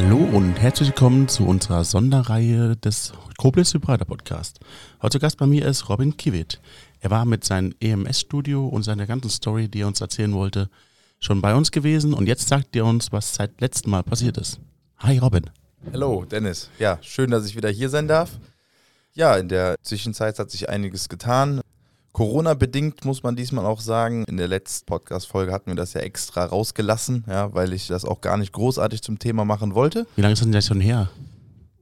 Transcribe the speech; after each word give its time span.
Hallo 0.00 0.18
und 0.18 0.54
herzlich 0.60 0.90
willkommen 0.90 1.26
zu 1.26 1.44
unserer 1.44 1.82
Sonderreihe 1.82 2.76
des 2.76 3.12
Koblenz 3.36 3.74
Hybrider 3.74 4.04
Podcast. 4.04 4.60
Heute 5.02 5.18
Gast 5.18 5.38
bei 5.38 5.46
mir 5.46 5.66
ist 5.66 5.88
Robin 5.88 6.16
Kiewit. 6.16 6.60
Er 7.00 7.10
war 7.10 7.24
mit 7.24 7.44
seinem 7.44 7.74
EMS-Studio 7.80 8.64
und 8.68 8.84
seiner 8.84 9.08
ganzen 9.08 9.28
Story, 9.28 9.66
die 9.66 9.80
er 9.80 9.88
uns 9.88 10.00
erzählen 10.00 10.32
wollte, 10.34 10.70
schon 11.18 11.42
bei 11.42 11.52
uns 11.52 11.72
gewesen 11.72 12.14
und 12.14 12.28
jetzt 12.28 12.46
sagt 12.46 12.76
er 12.76 12.84
uns, 12.84 13.10
was 13.10 13.34
seit 13.34 13.60
letztem 13.60 13.90
Mal 13.90 14.04
passiert 14.04 14.38
ist. 14.38 14.60
Hi 14.98 15.18
Robin. 15.18 15.50
Hallo 15.92 16.24
Dennis. 16.24 16.70
Ja, 16.78 17.00
schön, 17.02 17.32
dass 17.32 17.46
ich 17.46 17.56
wieder 17.56 17.68
hier 17.68 17.88
sein 17.88 18.06
darf. 18.06 18.38
Ja, 19.14 19.34
in 19.34 19.48
der 19.48 19.74
Zwischenzeit 19.82 20.38
hat 20.38 20.52
sich 20.52 20.68
einiges 20.68 21.08
getan. 21.08 21.60
Corona-bedingt 22.12 23.04
muss 23.04 23.22
man 23.22 23.36
diesmal 23.36 23.66
auch 23.66 23.80
sagen. 23.80 24.24
In 24.24 24.36
der 24.36 24.48
letzten 24.48 24.86
Podcast-Folge 24.86 25.52
hatten 25.52 25.70
wir 25.70 25.76
das 25.76 25.92
ja 25.92 26.00
extra 26.00 26.44
rausgelassen, 26.44 27.24
ja, 27.28 27.54
weil 27.54 27.72
ich 27.72 27.86
das 27.86 28.04
auch 28.04 28.20
gar 28.20 28.36
nicht 28.36 28.52
großartig 28.52 29.02
zum 29.02 29.18
Thema 29.18 29.44
machen 29.44 29.74
wollte. 29.74 30.06
Wie 30.16 30.22
lange 30.22 30.32
ist 30.32 30.42
denn 30.42 30.52
das 30.52 30.66
schon 30.66 30.80
her? 30.80 31.10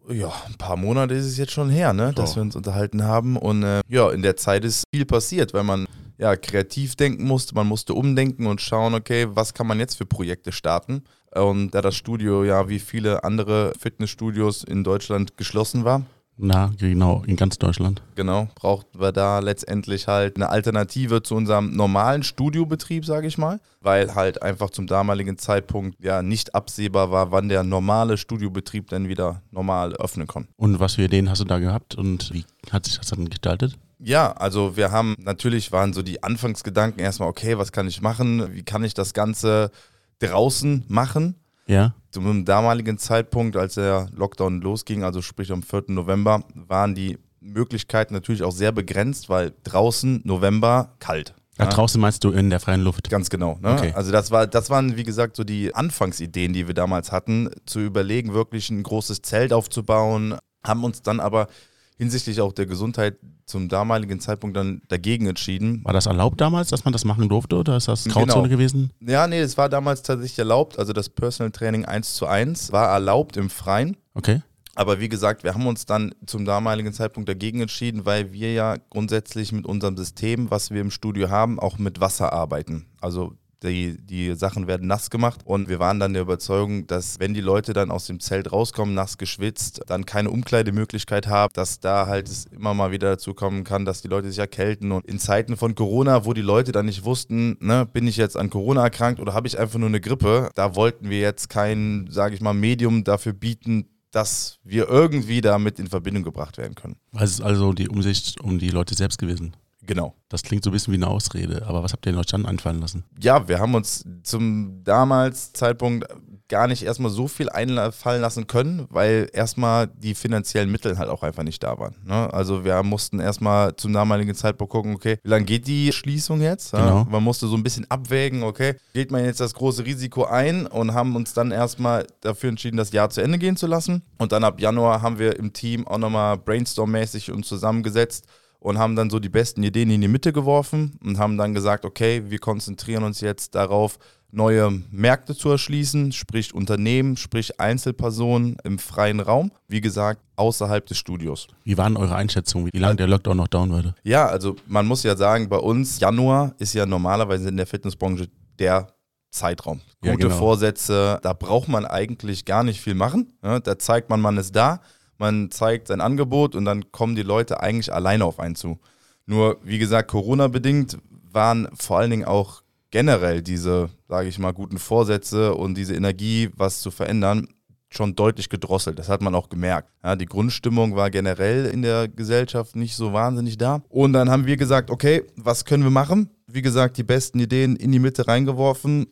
Ja, 0.08 0.32
ein 0.46 0.54
paar 0.54 0.76
Monate 0.76 1.14
ist 1.14 1.26
es 1.26 1.36
jetzt 1.36 1.52
schon 1.52 1.68
her, 1.70 1.92
ne, 1.92 2.12
dass 2.12 2.36
wir 2.36 2.42
uns 2.42 2.54
unterhalten 2.54 3.02
haben. 3.02 3.36
Und 3.36 3.62
äh, 3.64 3.80
ja, 3.88 4.10
in 4.10 4.22
der 4.22 4.36
Zeit 4.36 4.64
ist 4.64 4.84
viel 4.94 5.04
passiert, 5.04 5.52
weil 5.52 5.64
man 5.64 5.86
ja 6.18 6.36
kreativ 6.36 6.96
denken 6.96 7.26
musste, 7.26 7.54
man 7.54 7.66
musste 7.66 7.94
umdenken 7.94 8.46
und 8.46 8.60
schauen, 8.60 8.94
okay, 8.94 9.26
was 9.30 9.54
kann 9.54 9.66
man 9.66 9.80
jetzt 9.80 9.96
für 9.96 10.06
Projekte 10.06 10.52
starten. 10.52 11.02
Und 11.34 11.72
da 11.72 11.82
das 11.82 11.96
Studio 11.96 12.44
ja 12.44 12.68
wie 12.68 12.78
viele 12.78 13.24
andere 13.24 13.72
Fitnessstudios 13.78 14.64
in 14.64 14.84
Deutschland 14.84 15.36
geschlossen 15.36 15.84
war, 15.84 16.02
Na, 16.38 16.72
genau, 16.78 17.22
in 17.26 17.36
ganz 17.36 17.58
Deutschland. 17.58 18.02
Genau, 18.14 18.48
brauchten 18.54 19.00
wir 19.00 19.12
da 19.12 19.38
letztendlich 19.38 20.06
halt 20.06 20.36
eine 20.36 20.50
Alternative 20.50 21.22
zu 21.22 21.34
unserem 21.34 21.74
normalen 21.74 22.22
Studiobetrieb, 22.22 23.06
sage 23.06 23.26
ich 23.26 23.38
mal, 23.38 23.58
weil 23.80 24.14
halt 24.14 24.42
einfach 24.42 24.68
zum 24.70 24.86
damaligen 24.86 25.38
Zeitpunkt 25.38 26.02
ja 26.02 26.22
nicht 26.22 26.54
absehbar 26.54 27.10
war, 27.10 27.32
wann 27.32 27.48
der 27.48 27.62
normale 27.62 28.18
Studiobetrieb 28.18 28.88
dann 28.88 29.08
wieder 29.08 29.42
normal 29.50 29.94
öffnen 29.94 30.26
kann. 30.26 30.46
Und 30.56 30.78
was 30.78 30.96
für 30.96 31.04
Ideen 31.04 31.30
hast 31.30 31.40
du 31.40 31.46
da 31.46 31.58
gehabt 31.58 31.94
und 31.94 32.32
wie 32.34 32.44
hat 32.70 32.84
sich 32.84 32.98
das 32.98 33.08
dann 33.08 33.30
gestaltet? 33.30 33.78
Ja, 33.98 34.32
also 34.32 34.76
wir 34.76 34.90
haben 34.90 35.16
natürlich 35.18 35.72
waren 35.72 35.94
so 35.94 36.02
die 36.02 36.22
Anfangsgedanken 36.22 37.00
erstmal, 37.00 37.30
okay, 37.30 37.56
was 37.56 37.72
kann 37.72 37.88
ich 37.88 38.02
machen? 38.02 38.52
Wie 38.52 38.62
kann 38.62 38.84
ich 38.84 38.92
das 38.92 39.14
Ganze 39.14 39.70
draußen 40.18 40.84
machen? 40.88 41.36
Ja. 41.66 41.94
Zum 42.10 42.44
damaligen 42.44 42.98
Zeitpunkt, 42.98 43.56
als 43.56 43.74
der 43.74 44.08
Lockdown 44.14 44.60
losging, 44.60 45.02
also 45.02 45.20
sprich 45.22 45.52
am 45.52 45.62
4. 45.62 45.84
November, 45.88 46.44
waren 46.54 46.94
die 46.94 47.18
Möglichkeiten 47.40 48.14
natürlich 48.14 48.42
auch 48.42 48.52
sehr 48.52 48.72
begrenzt, 48.72 49.28
weil 49.28 49.52
draußen 49.64 50.22
November 50.24 50.94
kalt. 50.98 51.34
Da 51.58 51.66
draußen 51.66 51.98
meinst 52.00 52.22
du 52.22 52.32
in 52.32 52.50
der 52.50 52.60
freien 52.60 52.82
Luft? 52.82 53.08
Ganz 53.08 53.30
genau. 53.30 53.58
Ne? 53.62 53.72
Okay. 53.72 53.92
Also 53.94 54.12
das 54.12 54.30
war, 54.30 54.46
das 54.46 54.68
waren 54.68 54.96
wie 54.96 55.04
gesagt 55.04 55.36
so 55.36 55.44
die 55.44 55.74
Anfangsideen, 55.74 56.52
die 56.52 56.66
wir 56.66 56.74
damals 56.74 57.12
hatten, 57.12 57.50
zu 57.64 57.80
überlegen, 57.80 58.34
wirklich 58.34 58.68
ein 58.68 58.82
großes 58.82 59.22
Zelt 59.22 59.54
aufzubauen, 59.54 60.36
haben 60.62 60.84
uns 60.84 61.00
dann 61.00 61.18
aber 61.18 61.48
hinsichtlich 61.96 62.40
auch 62.40 62.52
der 62.52 62.66
Gesundheit 62.66 63.16
zum 63.46 63.68
damaligen 63.68 64.20
Zeitpunkt 64.20 64.56
dann 64.56 64.82
dagegen 64.88 65.26
entschieden. 65.26 65.84
War 65.84 65.92
das 65.92 66.06
erlaubt 66.06 66.40
damals, 66.40 66.68
dass 66.68 66.84
man 66.84 66.92
das 66.92 67.04
machen 67.04 67.28
durfte 67.28 67.56
oder 67.56 67.76
ist 67.76 67.88
das 67.88 68.04
Grauzone 68.04 68.26
Genau. 68.26 68.48
gewesen? 68.48 68.90
Ja, 69.00 69.26
nee, 69.26 69.38
es 69.40 69.56
war 69.56 69.68
damals 69.68 70.02
tatsächlich 70.02 70.38
erlaubt. 70.38 70.78
Also 70.78 70.92
das 70.92 71.08
Personal 71.08 71.50
Training 71.52 71.84
1 71.84 72.14
zu 72.14 72.26
1 72.26 72.72
war 72.72 72.88
erlaubt 72.88 73.36
im 73.36 73.48
Freien. 73.50 73.96
Okay. 74.14 74.42
Aber 74.74 75.00
wie 75.00 75.08
gesagt, 75.08 75.42
wir 75.42 75.54
haben 75.54 75.66
uns 75.66 75.86
dann 75.86 76.14
zum 76.26 76.44
damaligen 76.44 76.92
Zeitpunkt 76.92 77.28
dagegen 77.30 77.60
entschieden, 77.62 78.04
weil 78.04 78.32
wir 78.34 78.52
ja 78.52 78.76
grundsätzlich 78.90 79.50
mit 79.52 79.64
unserem 79.64 79.96
System, 79.96 80.50
was 80.50 80.70
wir 80.70 80.82
im 80.82 80.90
Studio 80.90 81.30
haben, 81.30 81.58
auch 81.58 81.78
mit 81.78 81.98
Wasser 82.00 82.32
arbeiten. 82.34 82.84
Also 83.00 83.32
die, 83.70 83.96
die 83.98 84.34
Sachen 84.34 84.66
werden 84.66 84.86
nass 84.86 85.10
gemacht 85.10 85.40
und 85.44 85.68
wir 85.68 85.78
waren 85.78 86.00
dann 86.00 86.12
der 86.12 86.22
Überzeugung, 86.22 86.86
dass 86.86 87.18
wenn 87.20 87.34
die 87.34 87.40
Leute 87.40 87.72
dann 87.72 87.90
aus 87.90 88.06
dem 88.06 88.20
Zelt 88.20 88.52
rauskommen, 88.52 88.94
nass 88.94 89.18
geschwitzt, 89.18 89.82
dann 89.86 90.06
keine 90.06 90.30
Umkleidemöglichkeit 90.30 91.26
haben, 91.26 91.52
dass 91.54 91.80
da 91.80 92.06
halt 92.06 92.28
es 92.28 92.46
immer 92.46 92.74
mal 92.74 92.92
wieder 92.92 93.10
dazu 93.10 93.34
kommen 93.34 93.64
kann, 93.64 93.84
dass 93.84 94.02
die 94.02 94.08
Leute 94.08 94.28
sich 94.28 94.38
erkälten. 94.38 94.92
Und 94.92 95.06
in 95.06 95.18
Zeiten 95.18 95.56
von 95.56 95.74
Corona, 95.74 96.24
wo 96.24 96.32
die 96.32 96.42
Leute 96.42 96.72
dann 96.72 96.86
nicht 96.86 97.04
wussten, 97.04 97.56
ne, 97.60 97.86
bin 97.86 98.06
ich 98.06 98.16
jetzt 98.16 98.36
an 98.36 98.50
Corona 98.50 98.84
erkrankt 98.84 99.20
oder 99.20 99.34
habe 99.34 99.46
ich 99.46 99.58
einfach 99.58 99.78
nur 99.78 99.88
eine 99.88 100.00
Grippe, 100.00 100.50
da 100.54 100.74
wollten 100.74 101.10
wir 101.10 101.20
jetzt 101.20 101.48
kein, 101.48 102.08
sage 102.10 102.34
ich 102.34 102.40
mal, 102.40 102.54
Medium 102.54 103.04
dafür 103.04 103.32
bieten, 103.32 103.86
dass 104.10 104.58
wir 104.64 104.88
irgendwie 104.88 105.42
damit 105.42 105.78
in 105.78 105.88
Verbindung 105.88 106.22
gebracht 106.22 106.56
werden 106.56 106.74
können. 106.74 106.96
Es 107.12 107.32
ist 107.32 107.40
also 107.42 107.72
die 107.72 107.88
Umsicht 107.88 108.40
um 108.40 108.58
die 108.58 108.70
Leute 108.70 108.94
selbst 108.94 109.18
gewesen. 109.18 109.54
Genau. 109.86 110.14
Das 110.28 110.42
klingt 110.42 110.64
so 110.64 110.70
ein 110.70 110.72
bisschen 110.72 110.92
wie 110.92 110.98
eine 110.98 111.08
Ausrede, 111.08 111.64
aber 111.66 111.82
was 111.82 111.92
habt 111.92 112.06
ihr 112.06 112.12
in 112.12 112.18
euch 112.18 112.26
dann 112.26 112.46
einfallen 112.46 112.80
lassen? 112.80 113.04
Ja, 113.20 113.48
wir 113.48 113.58
haben 113.58 113.74
uns 113.74 114.04
zum 114.22 114.82
damals 114.84 115.52
Zeitpunkt 115.52 116.06
gar 116.48 116.68
nicht 116.68 116.82
erstmal 116.82 117.10
so 117.10 117.28
viel 117.28 117.48
einfallen 117.48 118.20
lassen 118.20 118.46
können, 118.46 118.86
weil 118.90 119.28
erstmal 119.32 119.88
die 119.88 120.14
finanziellen 120.14 120.70
Mittel 120.70 120.98
halt 120.98 121.08
auch 121.08 121.22
einfach 121.22 121.42
nicht 121.42 121.62
da 121.62 121.78
waren. 121.78 121.96
Ne? 122.04 122.32
Also 122.32 122.64
wir 122.64 122.82
mussten 122.82 123.20
erstmal 123.20 123.74
zum 123.76 123.92
damaligen 123.92 124.34
Zeitpunkt 124.34 124.72
gucken, 124.72 124.94
okay, 124.94 125.18
wie 125.22 125.28
lange 125.28 125.44
geht 125.44 125.66
die 125.66 125.92
Schließung 125.92 126.40
jetzt? 126.40 126.72
Genau. 126.72 127.04
Man 127.04 127.22
musste 127.22 127.46
so 127.46 127.56
ein 127.56 127.62
bisschen 127.62 127.90
abwägen, 127.90 128.42
okay, 128.42 128.76
geht 128.92 129.10
man 129.10 129.24
jetzt 129.24 129.40
das 129.40 129.54
große 129.54 129.84
Risiko 129.84 130.24
ein 130.24 130.66
und 130.66 130.94
haben 130.94 131.16
uns 131.16 131.32
dann 131.32 131.50
erstmal 131.50 132.06
dafür 132.20 132.50
entschieden, 132.50 132.76
das 132.76 132.92
Jahr 132.92 133.10
zu 133.10 133.22
Ende 133.22 133.38
gehen 133.38 133.56
zu 133.56 133.66
lassen. 133.66 134.02
Und 134.18 134.32
dann 134.32 134.44
ab 134.44 134.60
Januar 134.60 135.02
haben 135.02 135.18
wir 135.18 135.36
im 135.36 135.52
Team 135.52 135.86
auch 135.86 135.98
nochmal 135.98 136.36
brainstorm-mäßig 136.36 137.32
uns 137.32 137.48
zusammengesetzt 137.48 138.26
und 138.66 138.78
haben 138.78 138.96
dann 138.96 139.10
so 139.10 139.20
die 139.20 139.28
besten 139.28 139.62
Ideen 139.62 139.90
in 139.90 140.00
die 140.00 140.08
Mitte 140.08 140.32
geworfen 140.32 140.98
und 141.04 141.18
haben 141.18 141.38
dann 141.38 141.54
gesagt, 141.54 141.84
okay, 141.84 142.24
wir 142.26 142.40
konzentrieren 142.40 143.04
uns 143.04 143.20
jetzt 143.20 143.54
darauf, 143.54 143.96
neue 144.32 144.82
Märkte 144.90 145.36
zu 145.36 145.50
erschließen, 145.50 146.10
sprich 146.10 146.52
Unternehmen, 146.52 147.16
sprich 147.16 147.60
Einzelpersonen 147.60 148.56
im 148.64 148.80
freien 148.80 149.20
Raum, 149.20 149.52
wie 149.68 149.80
gesagt, 149.80 150.20
außerhalb 150.34 150.84
des 150.84 150.98
Studios. 150.98 151.46
Wie 151.62 151.78
waren 151.78 151.96
eure 151.96 152.16
Einschätzungen, 152.16 152.68
wie 152.72 152.78
lange 152.78 152.96
der 152.96 153.06
Lockdown 153.06 153.36
noch 153.36 153.46
dauern 153.46 153.70
würde? 153.70 153.94
Ja, 154.02 154.26
also 154.26 154.56
man 154.66 154.84
muss 154.84 155.04
ja 155.04 155.14
sagen, 155.14 155.48
bei 155.48 155.58
uns 155.58 156.00
Januar 156.00 156.52
ist 156.58 156.74
ja 156.74 156.86
normalerweise 156.86 157.48
in 157.48 157.56
der 157.56 157.68
Fitnessbranche 157.68 158.28
der 158.58 158.88
Zeitraum. 159.30 159.80
Ja, 160.02 160.10
Gute 160.10 160.26
genau. 160.26 160.38
Vorsätze, 160.38 161.20
da 161.22 161.34
braucht 161.34 161.68
man 161.68 161.86
eigentlich 161.86 162.44
gar 162.44 162.64
nicht 162.64 162.80
viel 162.80 162.94
machen. 162.94 163.38
Ja, 163.44 163.60
da 163.60 163.78
zeigt 163.78 164.10
man, 164.10 164.20
man 164.20 164.36
ist 164.38 164.56
da, 164.56 164.80
man 165.18 165.50
zeigt 165.50 165.88
sein 165.88 166.00
Angebot 166.00 166.54
und 166.54 166.64
dann 166.64 166.92
kommen 166.92 167.16
die 167.16 167.22
Leute 167.22 167.60
eigentlich 167.60 167.92
alleine 167.92 168.24
auf 168.24 168.40
einen 168.40 168.56
zu. 168.56 168.78
Nur, 169.26 169.58
wie 169.62 169.78
gesagt, 169.78 170.10
Corona-bedingt 170.10 170.98
waren 171.32 171.68
vor 171.74 171.98
allen 171.98 172.10
Dingen 172.10 172.24
auch 172.24 172.62
generell 172.90 173.42
diese, 173.42 173.90
sage 174.08 174.28
ich 174.28 174.38
mal, 174.38 174.52
guten 174.52 174.78
Vorsätze 174.78 175.54
und 175.54 175.76
diese 175.76 175.94
Energie, 175.94 176.50
was 176.56 176.80
zu 176.80 176.90
verändern, 176.90 177.48
schon 177.90 178.14
deutlich 178.14 178.48
gedrosselt. 178.48 178.98
Das 178.98 179.08
hat 179.08 179.22
man 179.22 179.34
auch 179.34 179.48
gemerkt. 179.48 179.90
Ja, 180.02 180.16
die 180.16 180.26
Grundstimmung 180.26 180.96
war 180.96 181.10
generell 181.10 181.66
in 181.66 181.82
der 181.82 182.08
Gesellschaft 182.08 182.76
nicht 182.76 182.96
so 182.96 183.12
wahnsinnig 183.12 183.58
da. 183.58 183.82
Und 183.88 184.12
dann 184.12 184.30
haben 184.30 184.46
wir 184.46 184.56
gesagt, 184.56 184.90
okay, 184.90 185.24
was 185.36 185.64
können 185.64 185.82
wir 185.82 185.90
machen? 185.90 186.30
Wie 186.46 186.62
gesagt, 186.62 186.96
die 186.96 187.02
besten 187.02 187.38
Ideen 187.38 187.76
in 187.76 187.92
die 187.92 187.98
Mitte 187.98 188.26
reingeworfen. 188.28 189.06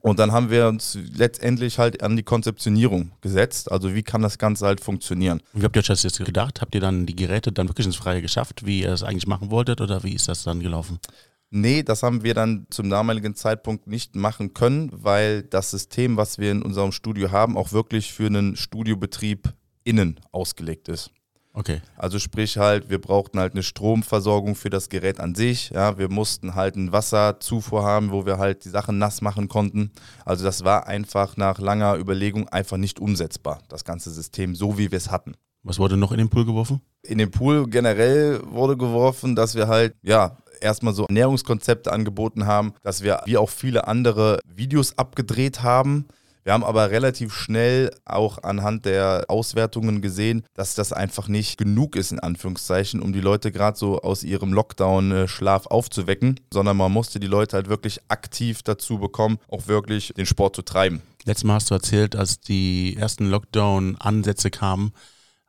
Und 0.00 0.18
dann 0.18 0.32
haben 0.32 0.50
wir 0.50 0.68
uns 0.68 0.98
letztendlich 1.14 1.78
halt 1.78 2.02
an 2.02 2.16
die 2.16 2.22
Konzeptionierung 2.22 3.12
gesetzt. 3.20 3.70
Also 3.70 3.94
wie 3.94 4.02
kann 4.02 4.22
das 4.22 4.38
Ganze 4.38 4.66
halt 4.66 4.80
funktionieren? 4.80 5.40
Wie 5.52 5.64
habt 5.64 5.76
ihr 5.76 5.80
euch 5.80 5.86
das 5.86 6.02
jetzt 6.02 6.24
gedacht? 6.24 6.60
Habt 6.60 6.74
ihr 6.74 6.80
dann 6.80 7.06
die 7.06 7.16
Geräte 7.16 7.52
dann 7.52 7.68
wirklich 7.68 7.86
ins 7.86 7.96
Freie 7.96 8.22
geschafft, 8.22 8.64
wie 8.64 8.82
ihr 8.82 8.92
es 8.92 9.02
eigentlich 9.02 9.26
machen 9.26 9.50
wolltet 9.50 9.80
oder 9.80 10.02
wie 10.04 10.14
ist 10.14 10.28
das 10.28 10.44
dann 10.44 10.60
gelaufen? 10.60 10.98
Nee, 11.50 11.82
das 11.82 12.02
haben 12.02 12.22
wir 12.24 12.34
dann 12.34 12.66
zum 12.70 12.90
damaligen 12.90 13.34
Zeitpunkt 13.34 13.86
nicht 13.86 14.14
machen 14.14 14.52
können, 14.52 14.90
weil 14.92 15.42
das 15.42 15.70
System, 15.70 16.18
was 16.18 16.38
wir 16.38 16.52
in 16.52 16.62
unserem 16.62 16.92
Studio 16.92 17.32
haben, 17.32 17.56
auch 17.56 17.72
wirklich 17.72 18.12
für 18.12 18.26
einen 18.26 18.54
Studiobetrieb 18.54 19.54
innen 19.82 20.20
ausgelegt 20.30 20.88
ist. 20.88 21.10
Okay. 21.58 21.82
Also 21.96 22.20
sprich 22.20 22.56
halt, 22.56 22.88
wir 22.88 23.00
brauchten 23.00 23.40
halt 23.40 23.54
eine 23.54 23.64
Stromversorgung 23.64 24.54
für 24.54 24.70
das 24.70 24.88
Gerät 24.88 25.18
an 25.18 25.34
sich. 25.34 25.70
Ja, 25.70 25.98
wir 25.98 26.08
mussten 26.08 26.54
halt 26.54 26.76
einen 26.76 26.92
Wasserzufuhr 26.92 27.82
haben, 27.82 28.12
wo 28.12 28.24
wir 28.24 28.38
halt 28.38 28.64
die 28.64 28.68
Sachen 28.68 28.98
nass 28.98 29.22
machen 29.22 29.48
konnten. 29.48 29.90
Also 30.24 30.44
das 30.44 30.62
war 30.62 30.86
einfach 30.86 31.36
nach 31.36 31.58
langer 31.58 31.96
Überlegung 31.96 32.48
einfach 32.48 32.76
nicht 32.76 33.00
umsetzbar, 33.00 33.58
das 33.68 33.84
ganze 33.84 34.12
System, 34.12 34.54
so 34.54 34.78
wie 34.78 34.92
wir 34.92 34.98
es 34.98 35.10
hatten. 35.10 35.34
Was 35.64 35.80
wurde 35.80 35.96
noch 35.96 36.12
in 36.12 36.18
den 36.18 36.28
Pool 36.28 36.44
geworfen? 36.44 36.80
In 37.02 37.18
den 37.18 37.32
Pool 37.32 37.68
generell 37.68 38.40
wurde 38.44 38.76
geworfen, 38.76 39.34
dass 39.34 39.56
wir 39.56 39.66
halt, 39.66 39.96
ja, 40.02 40.36
erstmal 40.60 40.94
so 40.94 41.06
Ernährungskonzepte 41.06 41.92
angeboten 41.92 42.46
haben, 42.46 42.72
dass 42.82 43.02
wir 43.02 43.22
wie 43.24 43.36
auch 43.36 43.50
viele 43.50 43.88
andere 43.88 44.38
Videos 44.46 44.96
abgedreht 44.96 45.62
haben. 45.62 46.06
Wir 46.48 46.54
haben 46.54 46.64
aber 46.64 46.90
relativ 46.90 47.34
schnell 47.34 47.90
auch 48.06 48.42
anhand 48.42 48.86
der 48.86 49.26
Auswertungen 49.28 50.00
gesehen, 50.00 50.44
dass 50.54 50.74
das 50.74 50.94
einfach 50.94 51.28
nicht 51.28 51.58
genug 51.58 51.94
ist, 51.94 52.10
in 52.10 52.20
Anführungszeichen, 52.20 53.02
um 53.02 53.12
die 53.12 53.20
Leute 53.20 53.52
gerade 53.52 53.76
so 53.76 54.00
aus 54.00 54.22
ihrem 54.22 54.54
Lockdown-Schlaf 54.54 55.66
aufzuwecken, 55.66 56.40
sondern 56.50 56.78
man 56.78 56.90
musste 56.90 57.20
die 57.20 57.26
Leute 57.26 57.56
halt 57.56 57.68
wirklich 57.68 58.00
aktiv 58.08 58.62
dazu 58.62 58.98
bekommen, 58.98 59.36
auch 59.48 59.66
wirklich 59.66 60.14
den 60.16 60.24
Sport 60.24 60.56
zu 60.56 60.62
treiben. 60.62 61.02
Letztes 61.26 61.44
Mal 61.44 61.56
hast 61.56 61.70
du 61.70 61.74
erzählt, 61.74 62.16
als 62.16 62.40
die 62.40 62.96
ersten 62.96 63.26
Lockdown-Ansätze 63.26 64.50
kamen, 64.50 64.92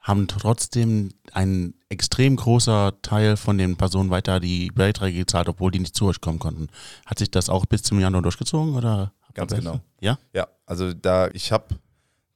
haben 0.02 0.28
trotzdem 0.28 1.14
ein 1.32 1.76
extrem 1.88 2.36
großer 2.36 3.02
Teil 3.04 3.38
von 3.38 3.58
den 3.58 3.78
Personen 3.78 4.10
weiter 4.10 4.42
die 4.42 4.70
Beiträge 4.76 5.20
gezahlt, 5.20 5.48
obwohl 5.48 5.72
die 5.72 5.80
nicht 5.80 5.96
zu 5.96 6.08
euch 6.08 6.20
kommen 6.20 6.40
konnten. 6.40 6.68
Hat 7.06 7.20
sich 7.20 7.32
das 7.32 7.48
auch 7.48 7.66
bis 7.66 7.84
zum 7.84 8.02
Januar 8.02 8.22
durchgezogen 8.22 8.76
oder? 8.76 9.14
Ganz 9.34 9.54
genau. 9.54 9.80
Ja? 10.02 10.18
Ja, 10.34 10.48
also 10.66 10.94
da, 10.94 11.30
ich 11.34 11.52
habe 11.52 11.66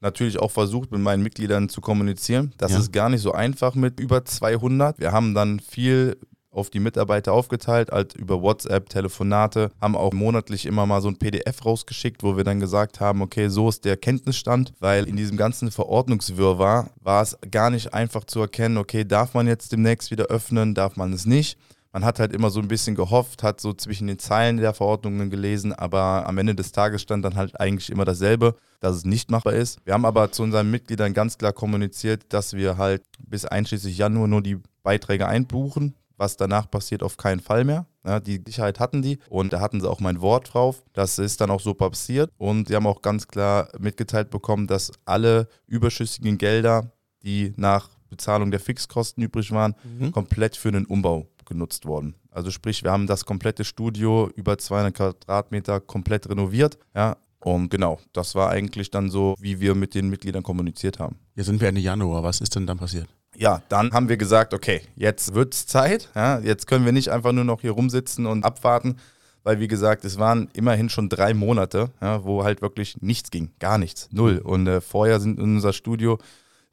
natürlich 0.01 0.37
auch 0.39 0.51
versucht, 0.51 0.91
mit 0.91 1.01
meinen 1.01 1.23
Mitgliedern 1.23 1.69
zu 1.69 1.79
kommunizieren. 1.81 2.53
Das 2.57 2.71
Ja. 2.73 2.79
ist 2.79 2.91
gar 2.91 3.09
nicht 3.09 3.21
so 3.21 3.31
einfach 3.31 3.73
mit 3.75 3.99
über 3.99 4.25
200. 4.25 4.99
Wir 4.99 5.11
haben 5.11 5.33
dann 5.33 5.59
viel 5.59 6.17
auf 6.51 6.69
die 6.69 6.79
Mitarbeiter 6.79 7.33
aufgeteilt, 7.33 7.89
halt 7.91 8.13
über 8.13 8.39
WhatsApp, 8.43 8.87
Telefonate, 8.87 9.71
haben 9.81 9.95
auch 9.95 10.13
monatlich 10.13 10.67
immer 10.67 10.85
mal 10.85 11.01
so 11.01 11.07
ein 11.07 11.17
PDF 11.17 11.65
rausgeschickt, 11.65 12.21
wo 12.21 12.37
wir 12.37 12.43
dann 12.43 12.59
gesagt 12.59 12.99
haben, 12.99 13.23
okay, 13.23 13.47
so 13.47 13.69
ist 13.69 13.85
der 13.85 13.97
Kenntnisstand, 13.97 14.71
weil 14.79 15.05
in 15.07 15.15
diesem 15.15 15.35
ganzen 15.35 15.71
Verordnungswirrwarr 15.71 16.91
war 17.01 17.23
es 17.23 17.37
gar 17.49 17.71
nicht 17.71 17.93
einfach 17.95 18.25
zu 18.25 18.39
erkennen, 18.41 18.77
okay, 18.77 19.03
darf 19.03 19.33
man 19.33 19.47
jetzt 19.47 19.71
demnächst 19.71 20.11
wieder 20.11 20.25
öffnen, 20.25 20.75
darf 20.75 20.95
man 20.95 21.11
es 21.13 21.25
nicht. 21.25 21.57
Man 21.93 22.03
hat 22.03 22.19
halt 22.19 22.33
immer 22.33 22.49
so 22.49 22.59
ein 22.59 22.67
bisschen 22.67 22.95
gehofft, 22.95 23.43
hat 23.43 23.61
so 23.61 23.71
zwischen 23.71 24.07
den 24.07 24.17
Zeilen 24.17 24.57
der 24.57 24.73
Verordnungen 24.73 25.29
gelesen, 25.29 25.73
aber 25.73 26.25
am 26.27 26.39
Ende 26.39 26.55
des 26.55 26.71
Tages 26.71 27.03
stand 27.03 27.23
dann 27.23 27.35
halt 27.35 27.59
eigentlich 27.59 27.91
immer 27.91 28.03
dasselbe, 28.03 28.55
dass 28.79 28.95
es 28.95 29.05
nicht 29.05 29.29
machbar 29.29 29.53
ist. 29.53 29.77
Wir 29.85 29.93
haben 29.93 30.03
aber 30.05 30.31
zu 30.31 30.41
unseren 30.41 30.71
Mitgliedern 30.71 31.13
ganz 31.13 31.37
klar 31.37 31.53
kommuniziert, 31.53 32.23
dass 32.29 32.53
wir 32.53 32.77
halt 32.77 33.03
bis 33.27 33.45
einschließlich 33.45 33.95
Januar 33.95 34.27
nur 34.27 34.41
die 34.41 34.57
Beiträge 34.81 35.27
einbuchen. 35.27 35.93
Was 36.17 36.35
danach 36.37 36.69
passiert, 36.69 37.03
auf 37.03 37.17
keinen 37.17 37.39
Fall 37.41 37.63
mehr. 37.63 37.85
Ja, 38.05 38.19
die 38.19 38.41
Sicherheit 38.45 38.79
hatten 38.79 39.01
die 39.01 39.19
und 39.29 39.53
da 39.53 39.59
hatten 39.59 39.79
sie 39.81 39.89
auch 39.89 39.99
mein 39.99 40.19
Wort 40.21 40.53
drauf. 40.53 40.83
Das 40.93 41.19
ist 41.19 41.41
dann 41.41 41.51
auch 41.51 41.59
so 41.61 41.73
passiert 41.73 42.31
und 42.37 42.67
sie 42.67 42.75
haben 42.75 42.87
auch 42.87 43.01
ganz 43.01 43.27
klar 43.27 43.69
mitgeteilt 43.79 44.29
bekommen, 44.29 44.67
dass 44.67 44.91
alle 45.05 45.47
überschüssigen 45.67 46.37
Gelder, 46.37 46.91
die 47.23 47.53
nach 47.55 47.89
Bezahlung 48.09 48.51
der 48.51 48.59
Fixkosten 48.59 49.23
übrig 49.23 49.51
waren, 49.51 49.73
Mhm. 49.99 50.11
komplett 50.11 50.55
für 50.55 50.71
den 50.71 50.85
Umbau 50.85 51.27
genutzt 51.45 51.85
worden. 51.85 52.15
Also 52.31 52.51
sprich, 52.51 52.83
wir 52.83 52.91
haben 52.91 53.07
das 53.07 53.25
komplette 53.25 53.63
Studio 53.63 54.29
über 54.35 54.57
200 54.57 54.93
Quadratmeter 54.93 55.79
komplett 55.79 56.29
renoviert. 56.29 56.77
Ja, 56.95 57.17
und 57.39 57.69
genau, 57.69 57.99
das 58.13 58.35
war 58.35 58.49
eigentlich 58.49 58.89
dann 58.89 59.09
so, 59.09 59.35
wie 59.39 59.59
wir 59.59 59.75
mit 59.75 59.95
den 59.95 60.09
Mitgliedern 60.09 60.43
kommuniziert 60.43 60.99
haben. 60.99 61.17
Jetzt 61.35 61.47
sind 61.47 61.59
wir 61.59 61.67
Ende 61.67 61.81
Januar. 61.81 62.23
Was 62.23 62.39
ist 62.39 62.55
denn 62.55 62.65
dann 62.65 62.77
passiert? 62.77 63.07
Ja, 63.35 63.61
dann 63.67 63.91
haben 63.91 64.09
wir 64.09 64.17
gesagt, 64.17 64.53
okay, 64.53 64.81
jetzt 64.95 65.33
wird's 65.33 65.65
Zeit. 65.65 66.09
Ja, 66.15 66.39
jetzt 66.39 66.67
können 66.67 66.85
wir 66.85 66.91
nicht 66.91 67.09
einfach 67.09 67.33
nur 67.33 67.43
noch 67.43 67.61
hier 67.61 67.71
rumsitzen 67.71 68.25
und 68.27 68.45
abwarten, 68.45 68.97
weil 69.43 69.59
wie 69.59 69.67
gesagt, 69.67 70.05
es 70.05 70.17
waren 70.17 70.49
immerhin 70.53 70.89
schon 70.89 71.09
drei 71.09 71.33
Monate, 71.33 71.89
ja, 71.99 72.23
wo 72.23 72.43
halt 72.43 72.61
wirklich 72.61 73.01
nichts 73.01 73.31
ging, 73.31 73.51
gar 73.59 73.77
nichts, 73.77 74.07
null. 74.11 74.37
Und 74.37 74.67
äh, 74.67 74.81
vorher 74.81 75.19
sind 75.19 75.39
in 75.39 75.55
unser 75.55 75.73
Studio 75.73 76.19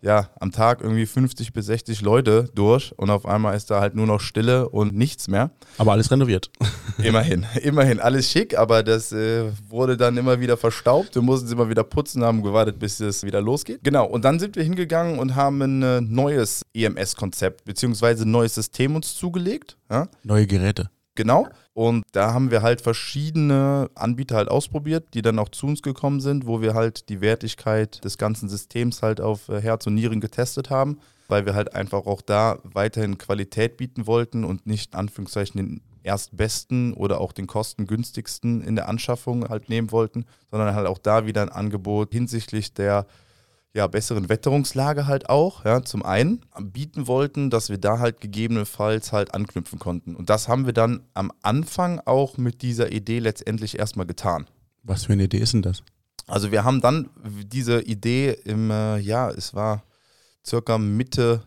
ja 0.03 0.31
am 0.41 0.51
Tag 0.53 0.81
irgendwie 0.81 1.07
50 1.07 1.53
bis 1.53 1.67
60 1.67 2.01
Leute 2.01 2.49
durch 2.55 2.93
und 2.97 3.11
auf 3.11 3.27
einmal 3.27 3.57
ist 3.57 3.71
da 3.71 3.81
halt 3.81 3.95
nur 3.95 4.07
noch 4.07 4.21
Stille 4.21 4.69
und 4.69 4.95
nichts 4.95 5.29
mehr. 5.29 5.51
Aber 5.79 5.93
alles 5.93 6.11
renoviert. 6.11 6.51
Immerhin, 7.03 7.47
immerhin, 7.63 7.99
alles 7.99 8.31
schick, 8.31 8.59
aber 8.59 8.83
das 8.83 9.11
äh, 9.13 9.51
wurde 9.69 9.97
dann 9.97 10.19
immer 10.19 10.39
wieder 10.41 10.59
verstaubt. 10.59 11.15
Wir 11.15 11.23
mussten 11.23 11.47
es 11.47 11.53
immer 11.53 11.71
wieder 11.71 11.83
putzen, 11.83 12.23
haben 12.23 12.43
gewartet, 12.43 12.79
bis 12.79 13.01
es 13.01 13.25
wieder 13.25 13.41
losgeht. 13.41 13.83
Genau, 13.83 14.07
und 14.07 14.23
dann 14.25 14.39
sind 14.39 14.55
wir 14.57 14.63
hingegangen 14.63 15.19
und 15.19 15.35
haben 15.35 15.63
ein 15.63 15.83
äh, 15.83 16.01
neues 16.03 16.63
EMS-Konzept 16.75 17.65
beziehungsweise 17.65 18.25
ein 18.25 18.31
neues 18.31 18.55
System 18.55 18.97
uns 18.97 19.15
zugelegt. 19.15 19.79
Ja? 19.91 20.09
Neue 20.25 20.47
Geräte. 20.47 20.91
Genau. 21.15 21.49
Und 21.81 22.05
da 22.13 22.35
haben 22.35 22.51
wir 22.51 22.61
halt 22.61 22.83
verschiedene 22.83 23.89
Anbieter 23.95 24.37
halt 24.37 24.51
ausprobiert, 24.51 25.15
die 25.15 25.23
dann 25.23 25.39
auch 25.39 25.49
zu 25.49 25.67
uns 25.67 25.81
gekommen 25.81 26.21
sind, 26.21 26.47
wo 26.47 26.61
wir 26.61 26.75
halt 26.75 27.09
die 27.09 27.23
Wertigkeit 27.23 28.05
des 28.05 28.19
ganzen 28.19 28.51
Systems 28.51 29.01
halt 29.01 29.19
auf 29.19 29.49
äh, 29.49 29.63
Herz 29.63 29.87
und 29.87 29.95
Nieren 29.95 30.21
getestet 30.21 30.69
haben, 30.69 30.99
weil 31.29 31.47
wir 31.47 31.55
halt 31.55 31.75
einfach 31.75 32.05
auch 32.05 32.21
da 32.21 32.59
weiterhin 32.65 33.17
Qualität 33.17 33.79
bieten 33.79 34.07
wollten 34.07 34.45
und 34.45 34.67
nicht 34.67 34.95
Anführungszeichen 34.95 35.57
den 35.57 35.81
erstbesten 36.03 36.93
oder 36.93 37.19
auch 37.19 37.33
den 37.33 37.47
kostengünstigsten 37.47 38.61
in 38.61 38.77
der 38.77 38.87
Anschaffung 38.87 39.49
halt 39.49 39.71
nehmen 39.71 39.91
wollten, 39.91 40.27
sondern 40.51 40.75
halt 40.75 40.87
auch 40.87 40.99
da 40.99 41.25
wieder 41.25 41.41
ein 41.41 41.49
Angebot 41.49 42.13
hinsichtlich 42.13 42.75
der 42.75 43.07
ja, 43.75 43.87
besseren 43.87 44.29
Wetterungslage 44.29 45.07
halt 45.07 45.29
auch, 45.29 45.65
ja, 45.65 45.83
zum 45.83 46.05
einen 46.05 46.45
bieten 46.61 47.07
wollten, 47.07 47.51
dass 47.51 47.71
wir 47.71 47.79
da 47.79 47.99
halt 47.99 48.21
gegebenenfalls 48.21 49.13
halt 49.13 49.35
anknüpfen 49.35 49.79
konnten. 49.79 50.17
Und 50.17 50.29
das 50.29 50.49
haben 50.49 50.67
wir 50.67 50.73
dann 50.73 51.05
am 51.15 51.33
Anfang 51.43 52.01
auch 52.05 52.37
mit 52.37 52.63
dieser 52.63 52.91
Idee 52.91 53.21
letztendlich 53.21 53.79
erstmal 53.79 54.07
getan. 54.07 54.47
Was 54.83 55.05
für 55.05 55.13
eine 55.13 55.25
Idee 55.25 55.39
ist 55.39 55.53
denn 55.53 55.63
das? 55.63 55.83
Also 56.27 56.51
wir 56.51 56.65
haben 56.65 56.81
dann 56.81 57.11
diese 57.25 57.81
Idee 57.83 58.37
im, 58.45 58.71
äh, 58.71 58.99
ja, 58.99 59.31
es 59.31 59.55
war 59.55 59.85
circa 60.45 60.79
Mitte 60.79 61.43